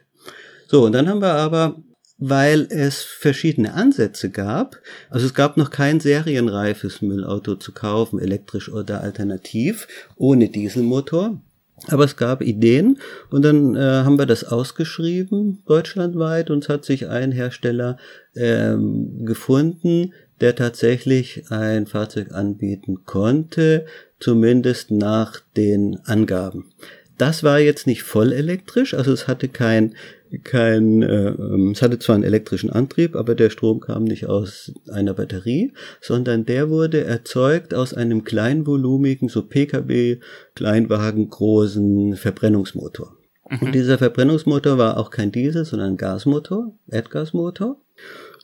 [0.68, 1.82] So, und dann haben wir aber,
[2.20, 4.78] weil es verschiedene Ansätze gab,
[5.10, 11.42] also es gab noch kein serienreifes Müllauto zu kaufen, elektrisch oder alternativ, ohne Dieselmotor.
[11.88, 13.00] Aber es gab Ideen
[13.32, 17.98] und dann äh, haben wir das ausgeschrieben deutschlandweit und es hat sich ein Hersteller
[18.36, 23.86] ähm, gefunden, der tatsächlich ein Fahrzeug anbieten konnte,
[24.20, 26.72] zumindest nach den Angaben.
[27.18, 29.96] Das war jetzt nicht voll elektrisch, also es hatte kein
[30.44, 31.34] kein, äh,
[31.72, 36.46] es hatte zwar einen elektrischen Antrieb, aber der Strom kam nicht aus einer Batterie, sondern
[36.46, 40.20] der wurde erzeugt aus einem kleinvolumigen, so PKW,
[40.56, 43.18] Kleinwagen großen Verbrennungsmotor.
[43.50, 43.60] Mhm.
[43.60, 47.82] Und dieser Verbrennungsmotor war auch kein Diesel, sondern ein Gasmotor, Erdgasmotor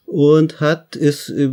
[0.06, 1.52] und hat ist äh,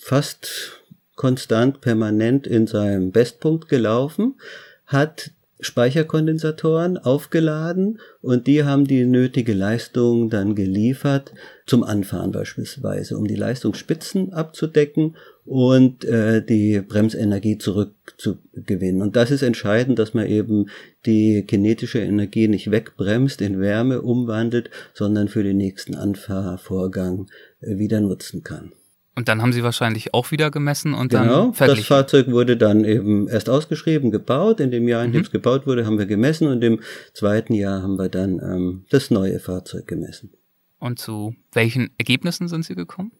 [0.00, 0.80] fast
[1.16, 4.36] konstant permanent in seinem Bestpunkt gelaufen,
[4.86, 11.32] hat Speicherkondensatoren aufgeladen und die haben die nötige Leistung dann geliefert
[11.66, 15.16] zum Anfahren beispielsweise, um die Leistungsspitzen abzudecken
[15.48, 19.00] und äh, die Bremsenergie zurückzugewinnen.
[19.00, 20.66] Und das ist entscheidend, dass man eben
[21.06, 27.30] die kinetische Energie nicht wegbremst, in Wärme umwandelt, sondern für den nächsten Anfahrvorgang
[27.60, 28.72] äh, wieder nutzen kann.
[29.14, 31.80] Und dann haben sie wahrscheinlich auch wieder gemessen und genau, dann verglichen.
[31.80, 34.60] Das Fahrzeug wurde dann eben erst ausgeschrieben, gebaut.
[34.60, 35.24] In dem Jahr, in dem mhm.
[35.24, 36.80] es gebaut wurde, haben wir gemessen und im
[37.14, 40.30] zweiten Jahr haben wir dann ähm, das neue Fahrzeug gemessen.
[40.78, 43.12] Und zu welchen Ergebnissen sind Sie gekommen?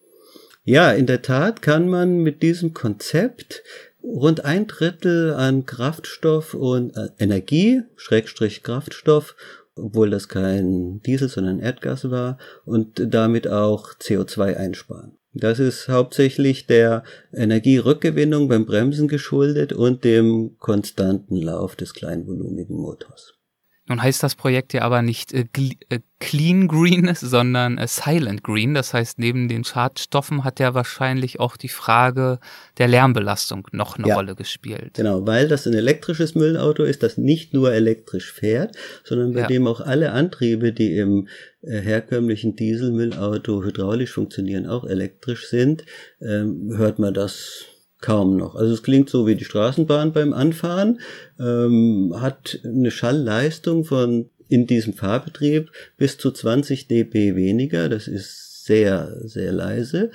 [0.70, 3.62] Ja, in der Tat kann man mit diesem Konzept
[4.02, 9.34] rund ein Drittel an Kraftstoff und äh, Energie, Schrägstrich Kraftstoff,
[9.76, 15.16] obwohl das kein Diesel, sondern Erdgas war, und damit auch CO2 einsparen.
[15.32, 17.02] Das ist hauptsächlich der
[17.32, 23.37] Energierückgewinnung beim Bremsen geschuldet und dem konstanten Lauf des kleinvolumigen Motors.
[23.88, 25.46] Nun heißt das Projekt ja aber nicht äh,
[25.88, 28.74] äh, Clean Green, sondern äh, Silent Green.
[28.74, 32.38] Das heißt, neben den Schadstoffen hat ja wahrscheinlich auch die Frage
[32.76, 34.94] der Lärmbelastung noch eine ja, Rolle gespielt.
[34.94, 39.46] Genau, weil das ein elektrisches Müllauto ist, das nicht nur elektrisch fährt, sondern bei ja.
[39.46, 41.28] dem auch alle Antriebe, die im
[41.62, 45.84] äh, herkömmlichen Dieselmüllauto hydraulisch funktionieren, auch elektrisch sind,
[46.20, 47.64] ähm, hört man das
[48.00, 48.54] kaum noch.
[48.54, 51.00] Also es klingt so wie die Straßenbahn beim Anfahren,
[51.38, 57.88] ähm, hat eine Schallleistung von in diesem Fahrbetrieb bis zu 20 dB weniger.
[57.88, 60.10] Das ist sehr, sehr leise.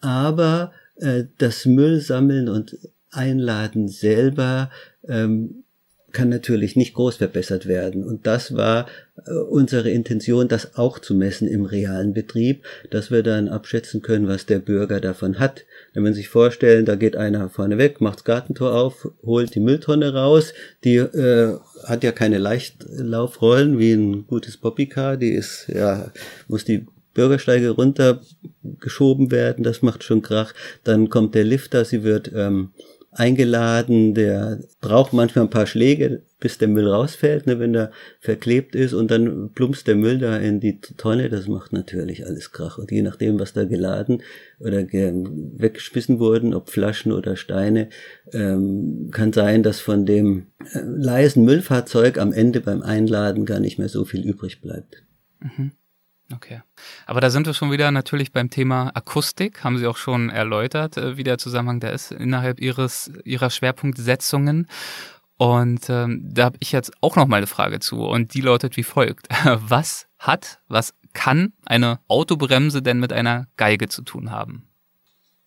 [0.00, 2.76] aber äh, das Müll sammeln und
[3.10, 4.70] Einladen selber
[5.08, 5.64] ähm,
[6.12, 8.04] kann natürlich nicht groß verbessert werden.
[8.04, 8.86] Und das war
[9.26, 14.28] äh, unsere Intention, das auch zu messen im realen Betrieb, dass wir dann abschätzen können,
[14.28, 15.64] was der Bürger davon hat.
[15.94, 19.60] Wenn man sich vorstellen, da geht einer vorne weg, macht das Gartentor auf, holt die
[19.60, 20.52] Mülltonne raus,
[20.82, 26.10] die äh, hat ja keine Leichtlaufrollen wie ein gutes Bobbycar, die ist ja
[26.48, 30.52] muss die Bürgersteige runtergeschoben werden, das macht schon Krach.
[30.82, 32.70] Dann kommt der Lifter, sie wird ähm,
[33.14, 38.74] eingeladen, der braucht manchmal ein paar Schläge, bis der Müll rausfällt, ne, wenn der verklebt
[38.74, 42.76] ist und dann plumpst der Müll da in die Tonne, das macht natürlich alles Krach.
[42.76, 44.22] Und je nachdem, was da geladen
[44.58, 47.88] oder weggeschmissen wurden, ob Flaschen oder Steine,
[48.32, 53.78] ähm, kann sein, dass von dem äh, leisen Müllfahrzeug am Ende beim Einladen gar nicht
[53.78, 55.02] mehr so viel übrig bleibt.
[55.40, 55.72] Mhm.
[56.36, 56.62] Okay.
[57.06, 59.64] Aber da sind wir schon wieder natürlich beim Thema Akustik.
[59.64, 64.68] Haben Sie auch schon erläutert, äh, wie der Zusammenhang da ist innerhalb Ihres, Ihrer Schwerpunktsetzungen.
[65.36, 68.76] Und ähm, da habe ich jetzt auch noch mal eine Frage zu und die lautet
[68.76, 69.28] wie folgt.
[69.44, 74.68] Was hat, was kann eine Autobremse denn mit einer Geige zu tun haben?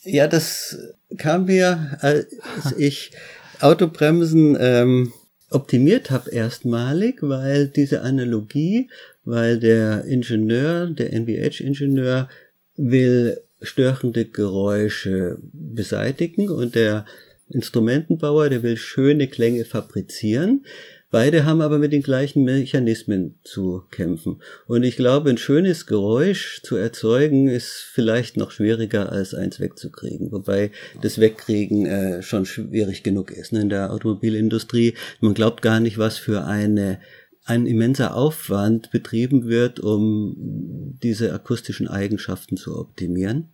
[0.04, 0.78] Ja, das
[1.18, 2.28] kam mir, als
[2.78, 3.12] ich
[3.60, 5.14] Autobremsen ähm,
[5.50, 8.90] optimiert habe erstmalig, weil diese Analogie
[9.28, 12.30] weil der Ingenieur, der NVH-Ingenieur
[12.78, 17.06] will störende Geräusche beseitigen und der
[17.50, 20.66] Instrumentenbauer, der will schöne Klänge fabrizieren.
[21.10, 24.42] Beide haben aber mit den gleichen Mechanismen zu kämpfen.
[24.66, 30.32] Und ich glaube, ein schönes Geräusch zu erzeugen, ist vielleicht noch schwieriger als eins wegzukriegen.
[30.34, 33.54] Wobei das Wegkriegen äh, schon schwierig genug ist.
[33.54, 33.62] Ne?
[33.62, 37.00] In der Automobilindustrie, man glaubt gar nicht, was für eine
[37.48, 43.50] ein immenser Aufwand betrieben wird, um diese akustischen Eigenschaften zu optimieren.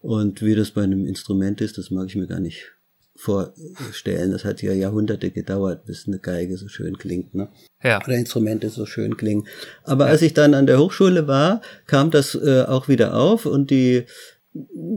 [0.00, 2.72] Und wie das bei einem Instrument ist, das mag ich mir gar nicht
[3.16, 4.30] vorstellen.
[4.30, 7.48] Das hat ja Jahrhunderte gedauert, bis eine Geige so schön klingt, ne?
[7.82, 8.04] Ja.
[8.04, 9.46] Oder Instrumente so schön klingen.
[9.82, 10.12] Aber ja.
[10.12, 14.04] als ich dann an der Hochschule war, kam das äh, auch wieder auf und die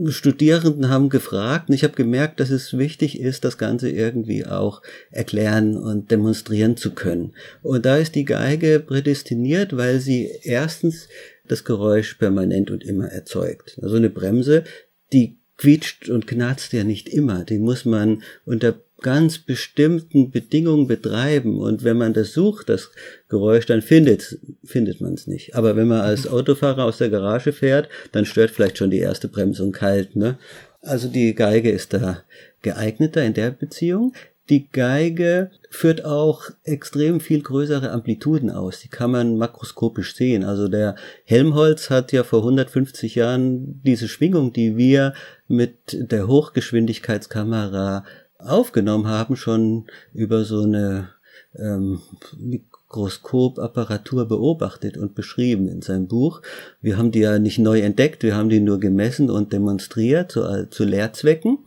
[0.08, 4.82] Studierenden haben gefragt und ich habe gemerkt, dass es wichtig ist, das Ganze irgendwie auch
[5.10, 7.34] erklären und demonstrieren zu können.
[7.62, 11.08] Und da ist die Geige prädestiniert, weil sie erstens
[11.46, 13.78] das Geräusch permanent und immer erzeugt.
[13.82, 14.64] Also eine Bremse,
[15.12, 17.44] die quietscht und knarzt ja nicht immer.
[17.44, 21.58] Die muss man unter ganz bestimmten Bedingungen betreiben.
[21.60, 22.90] Und wenn man das sucht, das
[23.28, 25.54] Geräusch, dann findet, findet man es nicht.
[25.54, 29.28] Aber wenn man als Autofahrer aus der Garage fährt, dann stört vielleicht schon die erste
[29.28, 30.16] Bremsung kalt.
[30.16, 30.38] Ne?
[30.80, 32.22] Also die Geige ist da
[32.62, 34.14] geeigneter in der Beziehung.
[34.50, 38.80] Die Geige führt auch extrem viel größere Amplituden aus.
[38.80, 40.44] Die kann man makroskopisch sehen.
[40.44, 45.14] Also der Helmholtz hat ja vor 150 Jahren diese Schwingung, die wir
[45.46, 48.04] mit der Hochgeschwindigkeitskamera
[48.44, 51.10] aufgenommen haben, schon über so eine
[51.58, 52.00] ähm,
[52.38, 56.42] Mikroskopapparatur beobachtet und beschrieben in seinem Buch.
[56.80, 60.68] Wir haben die ja nicht neu entdeckt, wir haben die nur gemessen und demonstriert zu,
[60.70, 61.58] zu Lehrzwecken.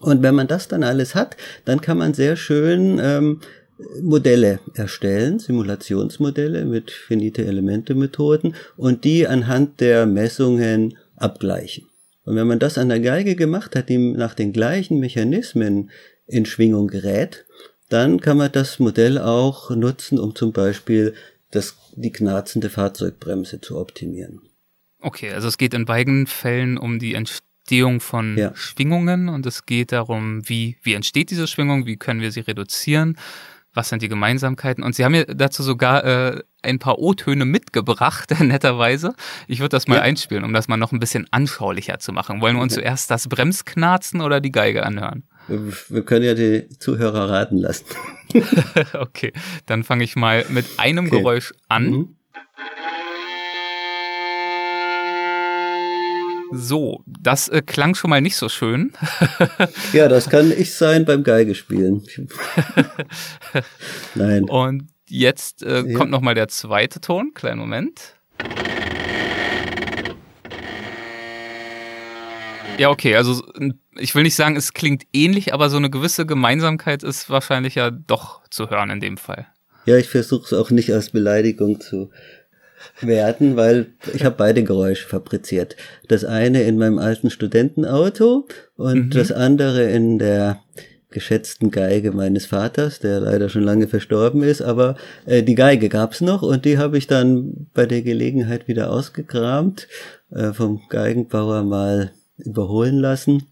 [0.00, 3.40] Und wenn man das dann alles hat, dann kann man sehr schön ähm,
[4.02, 11.89] Modelle erstellen, Simulationsmodelle mit finite Elemente Methoden und die anhand der Messungen abgleichen.
[12.24, 15.90] Und wenn man das an der Geige gemacht hat, die nach den gleichen Mechanismen
[16.26, 17.46] in Schwingung gerät,
[17.88, 21.14] dann kann man das Modell auch nutzen, um zum Beispiel
[21.50, 24.42] das, die knarzende Fahrzeugbremse zu optimieren.
[25.00, 28.54] Okay, also es geht in beiden Fällen um die Entstehung von ja.
[28.54, 33.16] Schwingungen und es geht darum, wie, wie entsteht diese Schwingung, wie können wir sie reduzieren
[33.74, 34.82] was sind die Gemeinsamkeiten?
[34.82, 39.14] Und Sie haben mir dazu sogar äh, ein paar O-Töne mitgebracht, netterweise.
[39.46, 40.02] Ich würde das mal ja.
[40.02, 42.40] einspielen, um das mal noch ein bisschen anschaulicher zu machen.
[42.40, 42.82] Wollen wir uns ja.
[42.82, 45.24] zuerst das Bremsknarzen oder die Geige anhören?
[45.48, 47.86] Wir können ja die Zuhörer raten lassen.
[48.94, 49.32] okay,
[49.66, 51.16] dann fange ich mal mit einem okay.
[51.16, 51.90] Geräusch an.
[51.90, 52.16] Mhm.
[56.52, 58.92] So, das äh, klang schon mal nicht so schön.
[59.92, 62.02] ja, das kann ich sein beim Geigespielen.
[64.16, 64.44] Nein.
[64.44, 65.96] Und jetzt äh, ja.
[65.96, 67.34] kommt noch mal der zweite Ton.
[67.34, 68.16] Kleinen Moment.
[72.78, 73.44] Ja, okay, also
[73.96, 77.90] ich will nicht sagen, es klingt ähnlich, aber so eine gewisse Gemeinsamkeit ist wahrscheinlich ja
[77.90, 79.46] doch zu hören in dem Fall.
[79.86, 82.10] Ja, ich versuche es auch nicht als Beleidigung zu
[83.00, 85.76] werden, weil ich habe beide Geräusche fabriziert.
[86.08, 89.10] Das eine in meinem alten Studentenauto und mhm.
[89.10, 90.60] das andere in der
[91.10, 96.20] geschätzten Geige meines Vaters, der leider schon lange verstorben ist, aber äh, die Geige gab's
[96.20, 99.88] noch und die habe ich dann bei der Gelegenheit wieder ausgekramt,
[100.30, 103.42] äh, vom Geigenbauer mal überholen lassen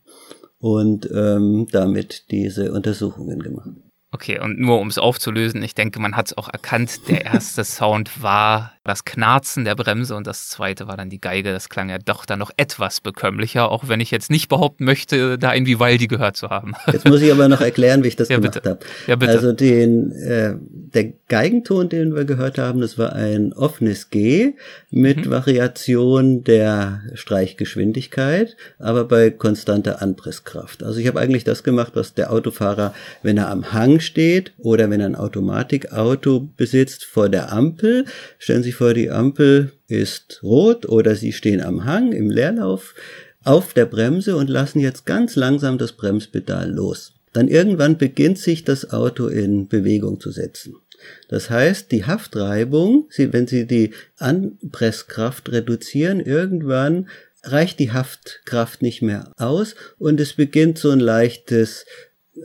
[0.61, 3.71] und ähm, damit diese Untersuchungen gemacht.
[4.11, 7.65] Okay, und nur um es aufzulösen, ich denke, man hat es auch erkannt, der erste
[7.65, 11.53] Sound war das Knarzen der Bremse und das zweite war dann die Geige.
[11.53, 15.39] Das klang ja doch dann noch etwas bekömmlicher, auch wenn ich jetzt nicht behaupten möchte,
[15.39, 16.73] da in Vivaldi gehört zu haben.
[16.93, 18.79] Jetzt muss ich aber noch erklären, wie ich das ja, gemacht habe.
[19.07, 19.33] Ja, bitte.
[19.33, 24.55] Also den, äh, der Geigenton, den wir gehört haben, das war ein offenes G
[24.91, 25.31] mit mhm.
[25.31, 30.83] Variation der Streichgeschwindigkeit, aber bei konstanter Anpresskraft.
[30.83, 34.89] Also ich habe eigentlich das gemacht, was der Autofahrer, wenn er am Hang steht oder
[34.91, 38.07] wenn er ein Automatikauto besitzt vor der Ampel,
[38.39, 42.95] stellen Sie vor, die Ampel ist rot oder Sie stehen am Hang im Leerlauf
[43.45, 47.15] auf der Bremse und lassen jetzt ganz langsam das Bremspedal los.
[47.33, 50.77] Dann irgendwann beginnt sich das Auto in Bewegung zu setzen.
[51.29, 57.09] Das heißt, die Haftreibung, wenn Sie die Anpresskraft reduzieren, irgendwann
[57.43, 61.85] reicht die Haftkraft nicht mehr aus und es beginnt so ein leichtes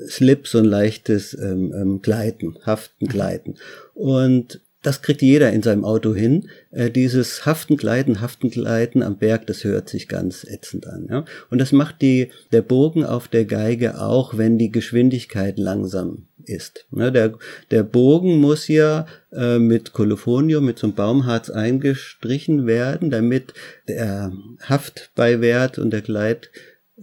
[0.07, 3.55] Slip, so ein leichtes ähm, ähm, Gleiten, Haften, Gleiten.
[3.93, 6.49] Und das kriegt jeder in seinem Auto hin.
[6.71, 11.07] Äh, dieses Haften, Gleiten, Haften, Gleiten am Berg, das hört sich ganz ätzend an.
[11.09, 11.25] Ja?
[11.49, 16.85] Und das macht die, der Bogen auf der Geige auch, wenn die Geschwindigkeit langsam ist.
[16.91, 17.33] Ja, der,
[17.71, 23.53] der Bogen muss ja äh, mit Kolophonium, mit so einem Baumharz eingestrichen werden, damit
[23.87, 26.51] der Haftbeiwert und der Gleit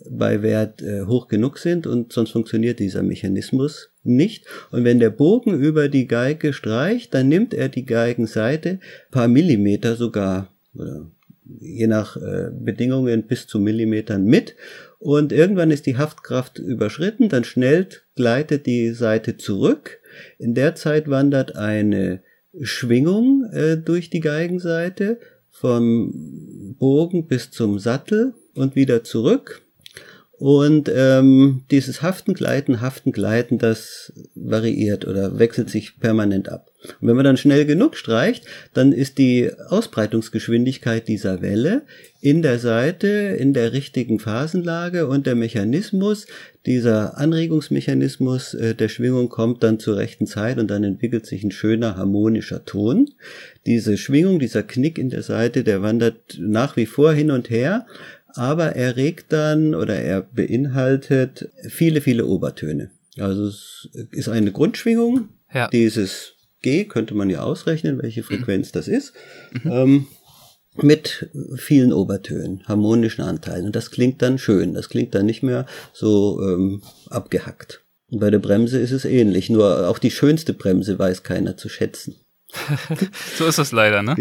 [0.08, 4.46] bei Wert äh, hoch genug sind und sonst funktioniert dieser Mechanismus nicht.
[4.70, 9.96] Und wenn der Bogen über die Geige streicht, dann nimmt er die Geigenseite paar Millimeter
[9.96, 11.10] sogar, oder
[11.58, 14.54] je nach äh, Bedingungen bis zu Millimetern mit.
[14.98, 19.98] Und irgendwann ist die Haftkraft überschritten, dann schnellt, gleitet die Seite zurück.
[20.38, 22.22] In der Zeit wandert eine
[22.60, 25.18] Schwingung äh, durch die Geigenseite
[25.50, 29.62] vom Bogen bis zum Sattel und wieder zurück.
[30.40, 36.70] Und ähm, dieses Haften, Gleiten, Haften, Gleiten, das variiert oder wechselt sich permanent ab.
[36.98, 41.82] Und wenn man dann schnell genug streicht, dann ist die Ausbreitungsgeschwindigkeit dieser Welle
[42.22, 46.26] in der Seite in der richtigen Phasenlage und der Mechanismus,
[46.64, 51.50] dieser Anregungsmechanismus äh, der Schwingung kommt dann zur rechten Zeit und dann entwickelt sich ein
[51.50, 53.10] schöner harmonischer Ton.
[53.66, 57.86] Diese Schwingung, dieser Knick in der Seite, der wandert nach wie vor hin und her,
[58.34, 62.90] aber er regt dann oder er beinhaltet viele, viele Obertöne.
[63.18, 65.28] Also es ist eine Grundschwingung.
[65.52, 65.68] Ja.
[65.68, 69.12] Dieses G könnte man ja ausrechnen, welche Frequenz das ist.
[69.62, 69.70] Mhm.
[69.70, 70.06] Ähm,
[70.76, 73.66] mit vielen Obertönen, harmonischen Anteilen.
[73.66, 74.74] Und das klingt dann schön.
[74.74, 77.84] Das klingt dann nicht mehr so ähm, abgehackt.
[78.10, 79.50] Und bei der Bremse ist es ähnlich.
[79.50, 82.16] Nur auch die schönste Bremse weiß keiner zu schätzen.
[83.36, 84.16] so ist es leider, ne?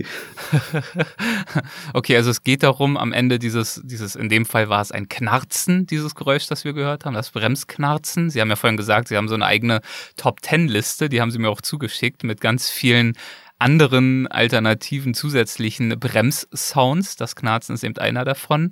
[1.93, 5.09] okay, also es geht darum, am Ende dieses, dieses, in dem Fall war es ein
[5.09, 8.29] Knarzen, dieses Geräusch, das wir gehört haben, das Bremsknarzen.
[8.29, 9.81] Sie haben ja vorhin gesagt, Sie haben so eine eigene
[10.17, 13.13] Top-Ten-Liste, die haben Sie mir auch zugeschickt mit ganz vielen
[13.59, 17.15] anderen alternativen zusätzlichen Bremssounds.
[17.15, 18.71] Das Knarzen ist eben einer davon.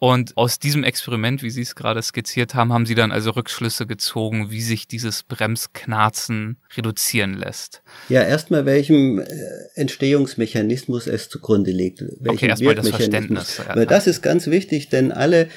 [0.00, 3.86] Und aus diesem Experiment, wie Sie es gerade skizziert haben, haben Sie dann also Rückschlüsse
[3.86, 7.82] gezogen, wie sich dieses Bremsknarzen reduzieren lässt.
[8.08, 9.26] Ja, erstmal welchem äh,
[9.74, 12.02] Entstehungsmechanismus es zugrunde liegt.
[12.26, 13.60] Okay, erstmal das Verständnis.
[13.74, 15.50] Weil das ist ganz wichtig, denn alle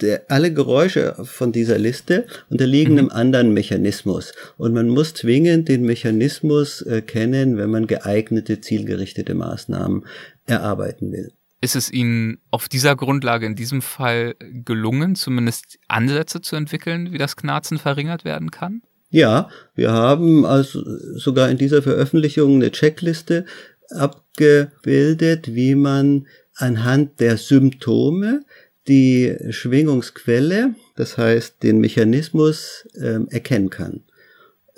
[0.00, 2.98] der, alle Geräusche von dieser Liste unterliegen mhm.
[2.98, 4.32] einem anderen Mechanismus.
[4.56, 10.04] Und man muss zwingend den Mechanismus äh, kennen, wenn man geeignete, zielgerichtete Maßnahmen
[10.46, 11.32] erarbeiten will.
[11.60, 17.18] Ist es Ihnen auf dieser Grundlage in diesem Fall gelungen, zumindest Ansätze zu entwickeln, wie
[17.18, 18.82] das Knarzen verringert werden kann?
[19.10, 20.82] Ja, wir haben also
[21.16, 23.44] sogar in dieser Veröffentlichung eine Checkliste
[23.90, 28.42] abgebildet, wie man anhand der Symptome
[28.88, 34.02] die Schwingungsquelle, das heißt den Mechanismus, äh, erkennen kann.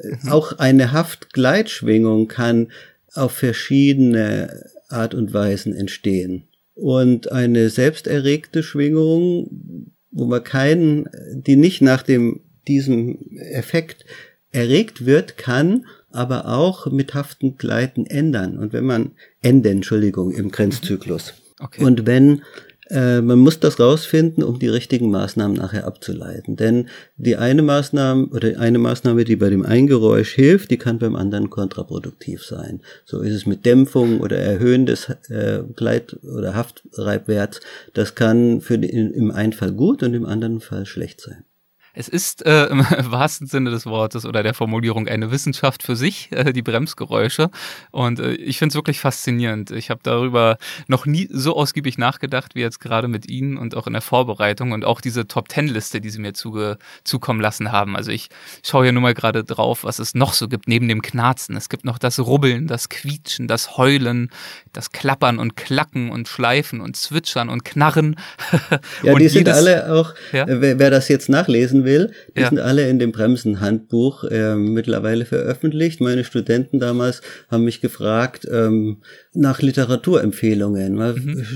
[0.02, 0.28] Mhm.
[0.28, 2.68] Auch eine Haftgleitschwingung kann
[3.14, 6.48] auf verschiedene Art und Weisen entstehen.
[6.74, 14.04] Und eine selbsterregte Schwingung, wo man keinen, die nicht nach dem, diesem Effekt
[14.52, 18.58] erregt wird, kann aber auch mit haften Gleiten ändern.
[18.58, 21.34] Und wenn man, enden, Entschuldigung, im Grenzzyklus.
[21.60, 21.84] Okay.
[21.84, 22.42] Und wenn
[22.90, 26.56] äh, man muss das rausfinden, um die richtigen Maßnahmen nachher abzuleiten.
[26.56, 30.98] Denn die eine Maßnahme oder eine Maßnahme, die bei dem einen Geräusch hilft, die kann
[30.98, 32.80] beim anderen kontraproduktiv sein.
[33.04, 37.60] So ist es mit Dämpfung oder Erhöhen des äh, Gleit- oder Haftreibwerts.
[37.94, 41.44] Das kann für den, im einen Fall gut und im anderen Fall schlecht sein.
[41.92, 42.78] Es ist äh, im
[43.10, 47.50] wahrsten Sinne des Wortes oder der Formulierung eine Wissenschaft für sich, äh, die Bremsgeräusche.
[47.90, 49.70] Und äh, ich finde es wirklich faszinierend.
[49.72, 53.86] Ich habe darüber noch nie so ausgiebig nachgedacht wie jetzt gerade mit Ihnen und auch
[53.86, 57.96] in der Vorbereitung und auch diese Top-Ten-Liste, die Sie mir zuge zukommen lassen haben.
[57.96, 58.28] Also ich
[58.64, 61.56] schaue hier nur mal gerade drauf, was es noch so gibt neben dem Knarzen.
[61.56, 64.30] Es gibt noch das Rubbeln, das Quietschen, das Heulen,
[64.72, 68.16] das Klappern und Klacken und Schleifen und Zwitschern und Knarren.
[69.02, 70.44] ja, und die sind alle auch, ja?
[70.46, 72.48] wer, wer das jetzt nachlesen lesen will, die ja.
[72.48, 76.00] sind alle in dem Bremsenhandbuch äh, mittlerweile veröffentlicht.
[76.00, 78.98] Meine Studenten damals haben mich gefragt ähm,
[79.34, 80.94] nach Literaturempfehlungen.
[80.94, 81.46] Mhm.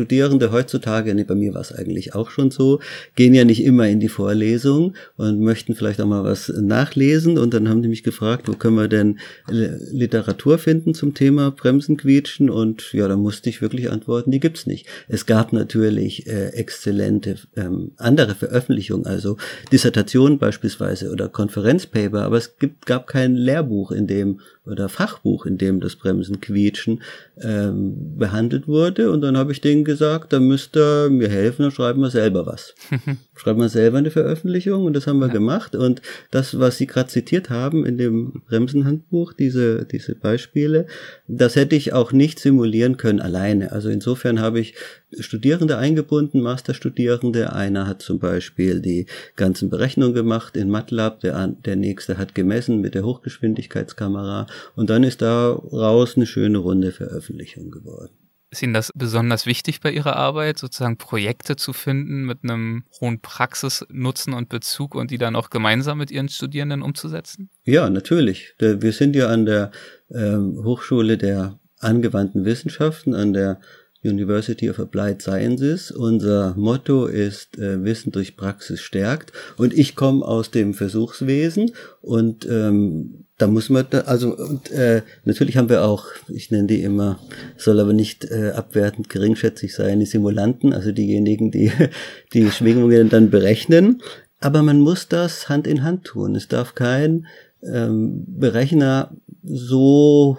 [0.00, 2.80] Studierende heutzutage, nee, bei mir war es eigentlich auch schon so,
[3.14, 7.38] gehen ja nicht immer in die Vorlesung und möchten vielleicht auch mal was nachlesen.
[7.38, 12.48] Und dann haben die mich gefragt, wo können wir denn Literatur finden zum Thema Bremsenquietschen?
[12.48, 14.86] Und ja, da musste ich wirklich antworten, die gibt's nicht.
[15.08, 19.36] Es gab natürlich äh, exzellente ähm, andere Veröffentlichungen, also
[19.70, 24.40] Dissertationen beispielsweise oder Konferenzpaper, aber es gibt, gab kein Lehrbuch, in dem
[24.70, 27.02] oder Fachbuch, in dem das Bremsenquietschen
[27.40, 29.10] ähm, behandelt wurde.
[29.10, 32.46] Und dann habe ich denen gesagt, da müsst ihr mir helfen, dann schreiben wir selber
[32.46, 32.74] was.
[33.36, 35.32] schreiben wir selber eine Veröffentlichung und das haben wir ja.
[35.32, 35.74] gemacht.
[35.74, 40.86] Und das, was Sie gerade zitiert haben in dem Bremsenhandbuch, diese, diese Beispiele,
[41.26, 43.72] das hätte ich auch nicht simulieren können alleine.
[43.72, 44.74] Also insofern habe ich
[45.18, 47.52] Studierende eingebunden, Masterstudierende.
[47.52, 49.06] Einer hat zum Beispiel die
[49.36, 54.46] ganzen Berechnungen gemacht in MATLAB, der, der nächste hat gemessen mit der Hochgeschwindigkeitskamera
[54.76, 58.12] und dann ist daraus eine schöne runde Veröffentlichung geworden.
[58.52, 63.20] Ist Ihnen das besonders wichtig bei Ihrer Arbeit, sozusagen Projekte zu finden mit einem hohen
[63.20, 67.50] Praxisnutzen und Bezug und die dann auch gemeinsam mit Ihren Studierenden umzusetzen?
[67.64, 68.54] Ja, natürlich.
[68.58, 69.70] Wir sind ja an der
[70.12, 73.60] ähm, Hochschule der angewandten Wissenschaften, an der
[74.02, 75.90] University of Applied Sciences.
[75.90, 79.32] Unser Motto ist äh, Wissen durch Praxis stärkt.
[79.56, 85.02] Und ich komme aus dem Versuchswesen und ähm, da muss man da, also und, äh,
[85.24, 87.18] natürlich haben wir auch, ich nenne die immer,
[87.56, 91.72] soll aber nicht äh, abwertend geringschätzig sein, die Simulanten, also diejenigen, die
[92.34, 94.02] die Schwingungen dann berechnen.
[94.40, 96.34] Aber man muss das Hand in Hand tun.
[96.34, 97.26] Es darf kein
[97.62, 100.38] ähm, Berechner so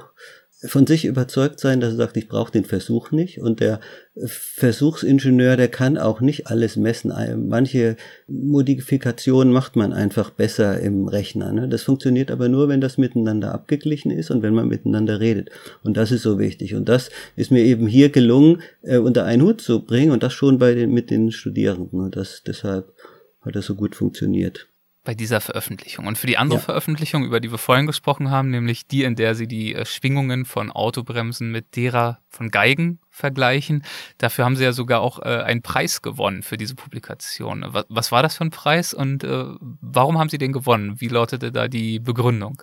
[0.64, 3.40] von sich überzeugt sein, dass er sagt, ich brauche den Versuch nicht.
[3.40, 3.80] Und der
[4.26, 7.12] Versuchsingenieur, der kann auch nicht alles messen.
[7.48, 7.96] Manche
[8.28, 11.52] Modifikationen macht man einfach besser im Rechner.
[11.52, 11.68] Ne?
[11.68, 15.50] Das funktioniert aber nur, wenn das miteinander abgeglichen ist und wenn man miteinander redet.
[15.84, 16.76] Und das ist so wichtig.
[16.76, 20.34] Und das ist mir eben hier gelungen, äh, unter einen Hut zu bringen und das
[20.34, 22.02] schon bei den, mit den Studierenden.
[22.02, 22.94] Und das, deshalb
[23.42, 24.71] hat das so gut funktioniert
[25.04, 26.06] bei dieser Veröffentlichung.
[26.06, 26.66] Und für die andere ja.
[26.66, 30.46] Veröffentlichung, über die wir vorhin gesprochen haben, nämlich die, in der sie die äh, Schwingungen
[30.46, 33.84] von Autobremsen mit derer von Geigen vergleichen,
[34.20, 37.66] dafür haben sie ja sogar auch äh, einen Preis gewonnen für diese Publikation.
[37.90, 41.02] Was, war das für ein Preis und äh, warum haben sie den gewonnen?
[41.02, 42.62] Wie lautete da die Begründung?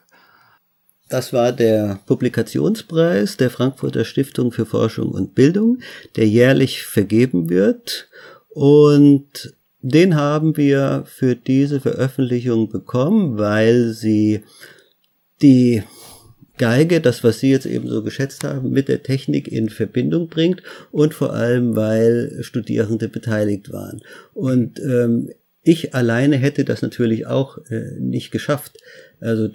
[1.09, 5.79] Das war der Publikationspreis der Frankfurter Stiftung für Forschung und Bildung,
[6.17, 8.09] der jährlich vergeben wird.
[8.51, 9.55] Und
[9.91, 14.43] den haben wir für diese Veröffentlichung bekommen, weil sie
[15.43, 15.83] die
[16.59, 20.63] Geige, das, was Sie jetzt eben so geschätzt haben, mit der Technik in Verbindung bringt
[20.91, 24.03] und vor allem, weil Studierende beteiligt waren.
[24.35, 25.31] Und ähm,
[25.63, 28.77] ich alleine hätte das natürlich auch äh, nicht geschafft.
[29.21, 29.49] Also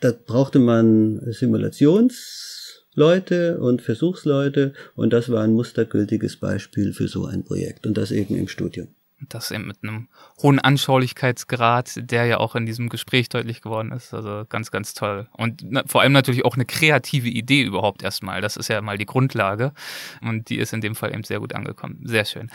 [0.00, 7.44] da brauchte man Simulationsleute und Versuchsleute und das war ein mustergültiges Beispiel für so ein
[7.44, 8.88] Projekt und das eben im Studium.
[9.28, 10.08] Das eben mit einem
[10.42, 14.14] hohen Anschaulichkeitsgrad, der ja auch in diesem Gespräch deutlich geworden ist.
[14.14, 15.28] Also ganz, ganz toll.
[15.32, 18.40] Und vor allem natürlich auch eine kreative Idee überhaupt erstmal.
[18.40, 19.72] Das ist ja mal die Grundlage.
[20.22, 22.00] Und die ist in dem Fall eben sehr gut angekommen.
[22.04, 22.50] Sehr schön.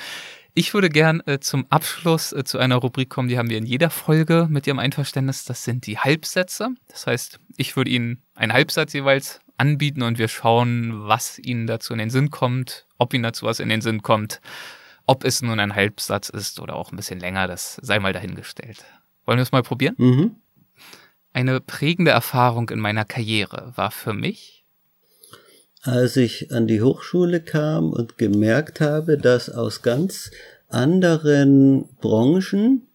[0.55, 3.65] Ich würde gern äh, zum Abschluss äh, zu einer Rubrik kommen, die haben wir in
[3.65, 5.43] jeder Folge mit Ihrem Einverständnis.
[5.43, 6.69] Das sind die Halbsätze.
[6.87, 11.93] Das heißt, ich würde Ihnen einen Halbsatz jeweils anbieten und wir schauen, was Ihnen dazu
[11.93, 14.39] in den Sinn kommt, ob Ihnen dazu was in den Sinn kommt
[15.05, 18.83] ob es nun ein Halbsatz ist oder auch ein bisschen länger, das sei mal dahingestellt.
[19.25, 19.95] Wollen wir es mal probieren?
[19.97, 20.35] Mhm.
[21.33, 24.65] Eine prägende Erfahrung in meiner Karriere war für mich,
[25.81, 30.31] als ich an die Hochschule kam und gemerkt habe, dass aus ganz
[30.67, 32.87] anderen Branchen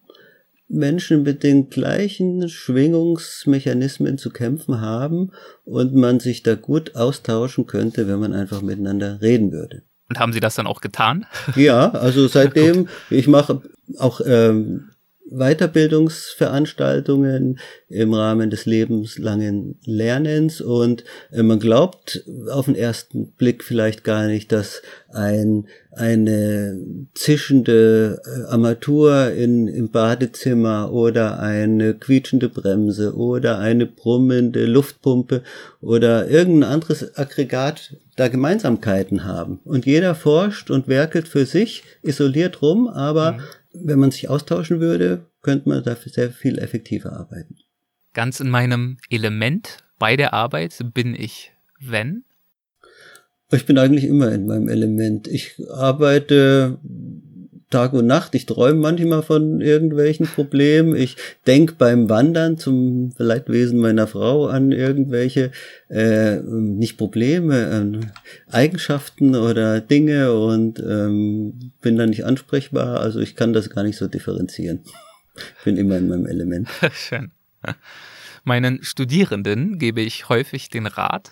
[0.67, 5.31] Menschen mit den gleichen Schwingungsmechanismen zu kämpfen haben
[5.65, 9.83] und man sich da gut austauschen könnte, wenn man einfach miteinander reden würde.
[10.11, 11.25] Und haben Sie das dann auch getan?
[11.55, 13.61] Ja, also seitdem, ich mache
[13.97, 14.89] auch ähm,
[15.31, 17.59] Weiterbildungsveranstaltungen
[17.89, 24.27] im Rahmen des lebenslangen Lernens und äh, man glaubt auf den ersten Blick vielleicht gar
[24.27, 26.79] nicht, dass ein eine
[27.13, 35.43] zischende äh, Armatur in, im Badezimmer oder eine quietschende Bremse oder eine brummende Luftpumpe
[35.81, 39.59] oder irgendein anderes Aggregat da Gemeinsamkeiten haben.
[39.65, 43.41] Und jeder forscht und werkelt für sich isoliert rum, aber mhm.
[43.73, 47.57] Wenn man sich austauschen würde, könnte man dafür sehr viel effektiver arbeiten.
[48.13, 52.23] Ganz in meinem Element bei der Arbeit bin ich, wenn?
[53.51, 55.27] Ich bin eigentlich immer in meinem Element.
[55.27, 56.79] Ich arbeite
[57.71, 58.35] Tag und Nacht.
[58.35, 60.95] Ich träume manchmal von irgendwelchen Problemen.
[60.95, 61.15] Ich
[61.47, 65.51] denke beim Wandern zum Leidwesen meiner Frau an irgendwelche,
[65.89, 72.99] äh, nicht Probleme, äh, Eigenschaften oder Dinge und ähm, bin da nicht ansprechbar.
[72.99, 74.81] Also ich kann das gar nicht so differenzieren.
[75.57, 76.69] Ich bin immer in meinem Element.
[76.93, 77.31] Schön.
[78.43, 81.31] Meinen Studierenden gebe ich häufig den Rat,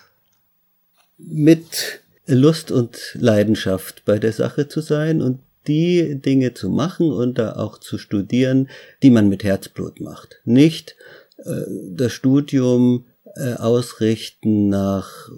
[1.20, 7.38] mit Lust und Leidenschaft bei der Sache zu sein und die Dinge zu machen und
[7.38, 8.68] da auch zu studieren,
[9.02, 10.40] die man mit Herzblut macht.
[10.44, 10.96] Nicht
[11.38, 13.06] äh, das Studium
[13.36, 15.30] äh, ausrichten nach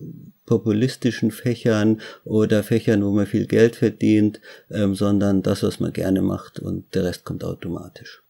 [0.46, 6.22] populistischen Fächern oder Fächern, wo man viel Geld verdient, ähm, sondern das, was man gerne
[6.22, 8.22] macht und der Rest kommt automatisch.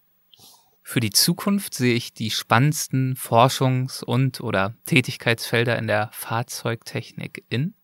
[0.82, 7.74] Für die Zukunft sehe ich die spannendsten Forschungs- und oder Tätigkeitsfelder in der Fahrzeugtechnik in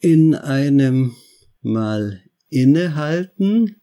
[0.00, 1.16] in einem
[1.62, 2.22] Mal
[2.54, 3.80] innehalten,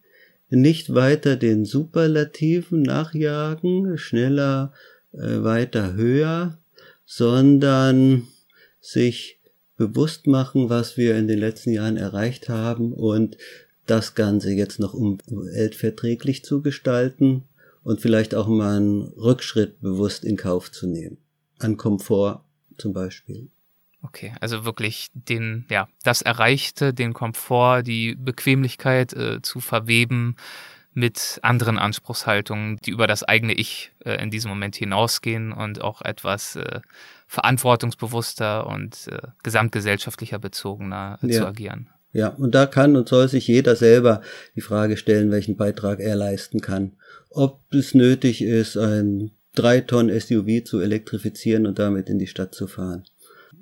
[0.50, 4.74] nicht weiter den Superlativen nachjagen, schneller,
[5.14, 6.58] äh, weiter, höher,
[7.06, 8.28] sondern
[8.80, 9.40] sich
[9.78, 13.38] bewusst machen, was wir in den letzten Jahren erreicht haben und
[13.86, 17.44] das Ganze jetzt noch umweltverträglich zu gestalten
[17.84, 21.18] und vielleicht auch mal einen Rückschritt bewusst in Kauf zu nehmen.
[21.60, 22.44] An Komfort
[22.78, 23.50] zum Beispiel.
[24.04, 30.36] Okay, also wirklich den, ja, das Erreichte, den Komfort, die Bequemlichkeit äh, zu verweben
[30.94, 36.02] mit anderen Anspruchshaltungen, die über das eigene Ich äh, in diesem Moment hinausgehen und auch
[36.02, 36.82] etwas äh,
[37.28, 41.42] verantwortungsbewusster und äh, gesamtgesellschaftlicher bezogener äh, ja.
[41.42, 41.90] zu agieren.
[42.12, 44.22] Ja, und da kann und soll sich jeder selber
[44.56, 46.98] die Frage stellen, welchen Beitrag er leisten kann.
[47.30, 52.54] Ob es nötig ist, ein drei Tonnen SUV zu elektrifizieren und damit in die Stadt
[52.54, 53.06] zu fahren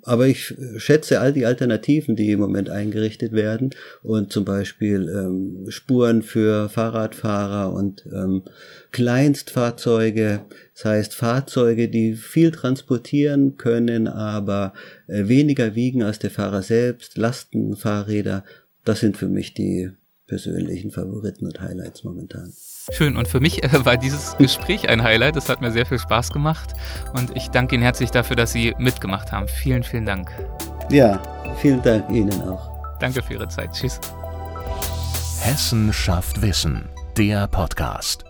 [0.04, 3.72] aber ich schätze all die Alternativen, die im Moment eingerichtet werden.
[4.04, 8.44] Und zum Beispiel ähm, Spuren für Fahrradfahrer und ähm,
[8.92, 10.42] Kleinstfahrzeuge,
[10.74, 14.74] das heißt Fahrzeuge, die viel transportieren können, aber
[15.08, 18.44] äh, weniger wiegen als der Fahrer selbst, Lastenfahrräder,
[18.86, 19.92] das sind für mich die
[20.28, 22.54] persönlichen Favoriten und Highlights momentan.
[22.92, 23.16] Schön.
[23.18, 25.36] Und für mich äh, war dieses Gespräch ein Highlight.
[25.36, 26.74] Es hat mir sehr viel Spaß gemacht.
[27.14, 29.48] Und ich danke Ihnen herzlich dafür, dass Sie mitgemacht haben.
[29.48, 30.32] Vielen, vielen Dank.
[30.90, 31.22] Ja,
[31.58, 32.70] vielen Dank Ihnen auch.
[33.00, 33.72] Danke für Ihre Zeit.
[33.74, 34.00] Tschüss.
[35.42, 36.90] Hessen schafft Wissen.
[37.18, 38.29] Der Podcast.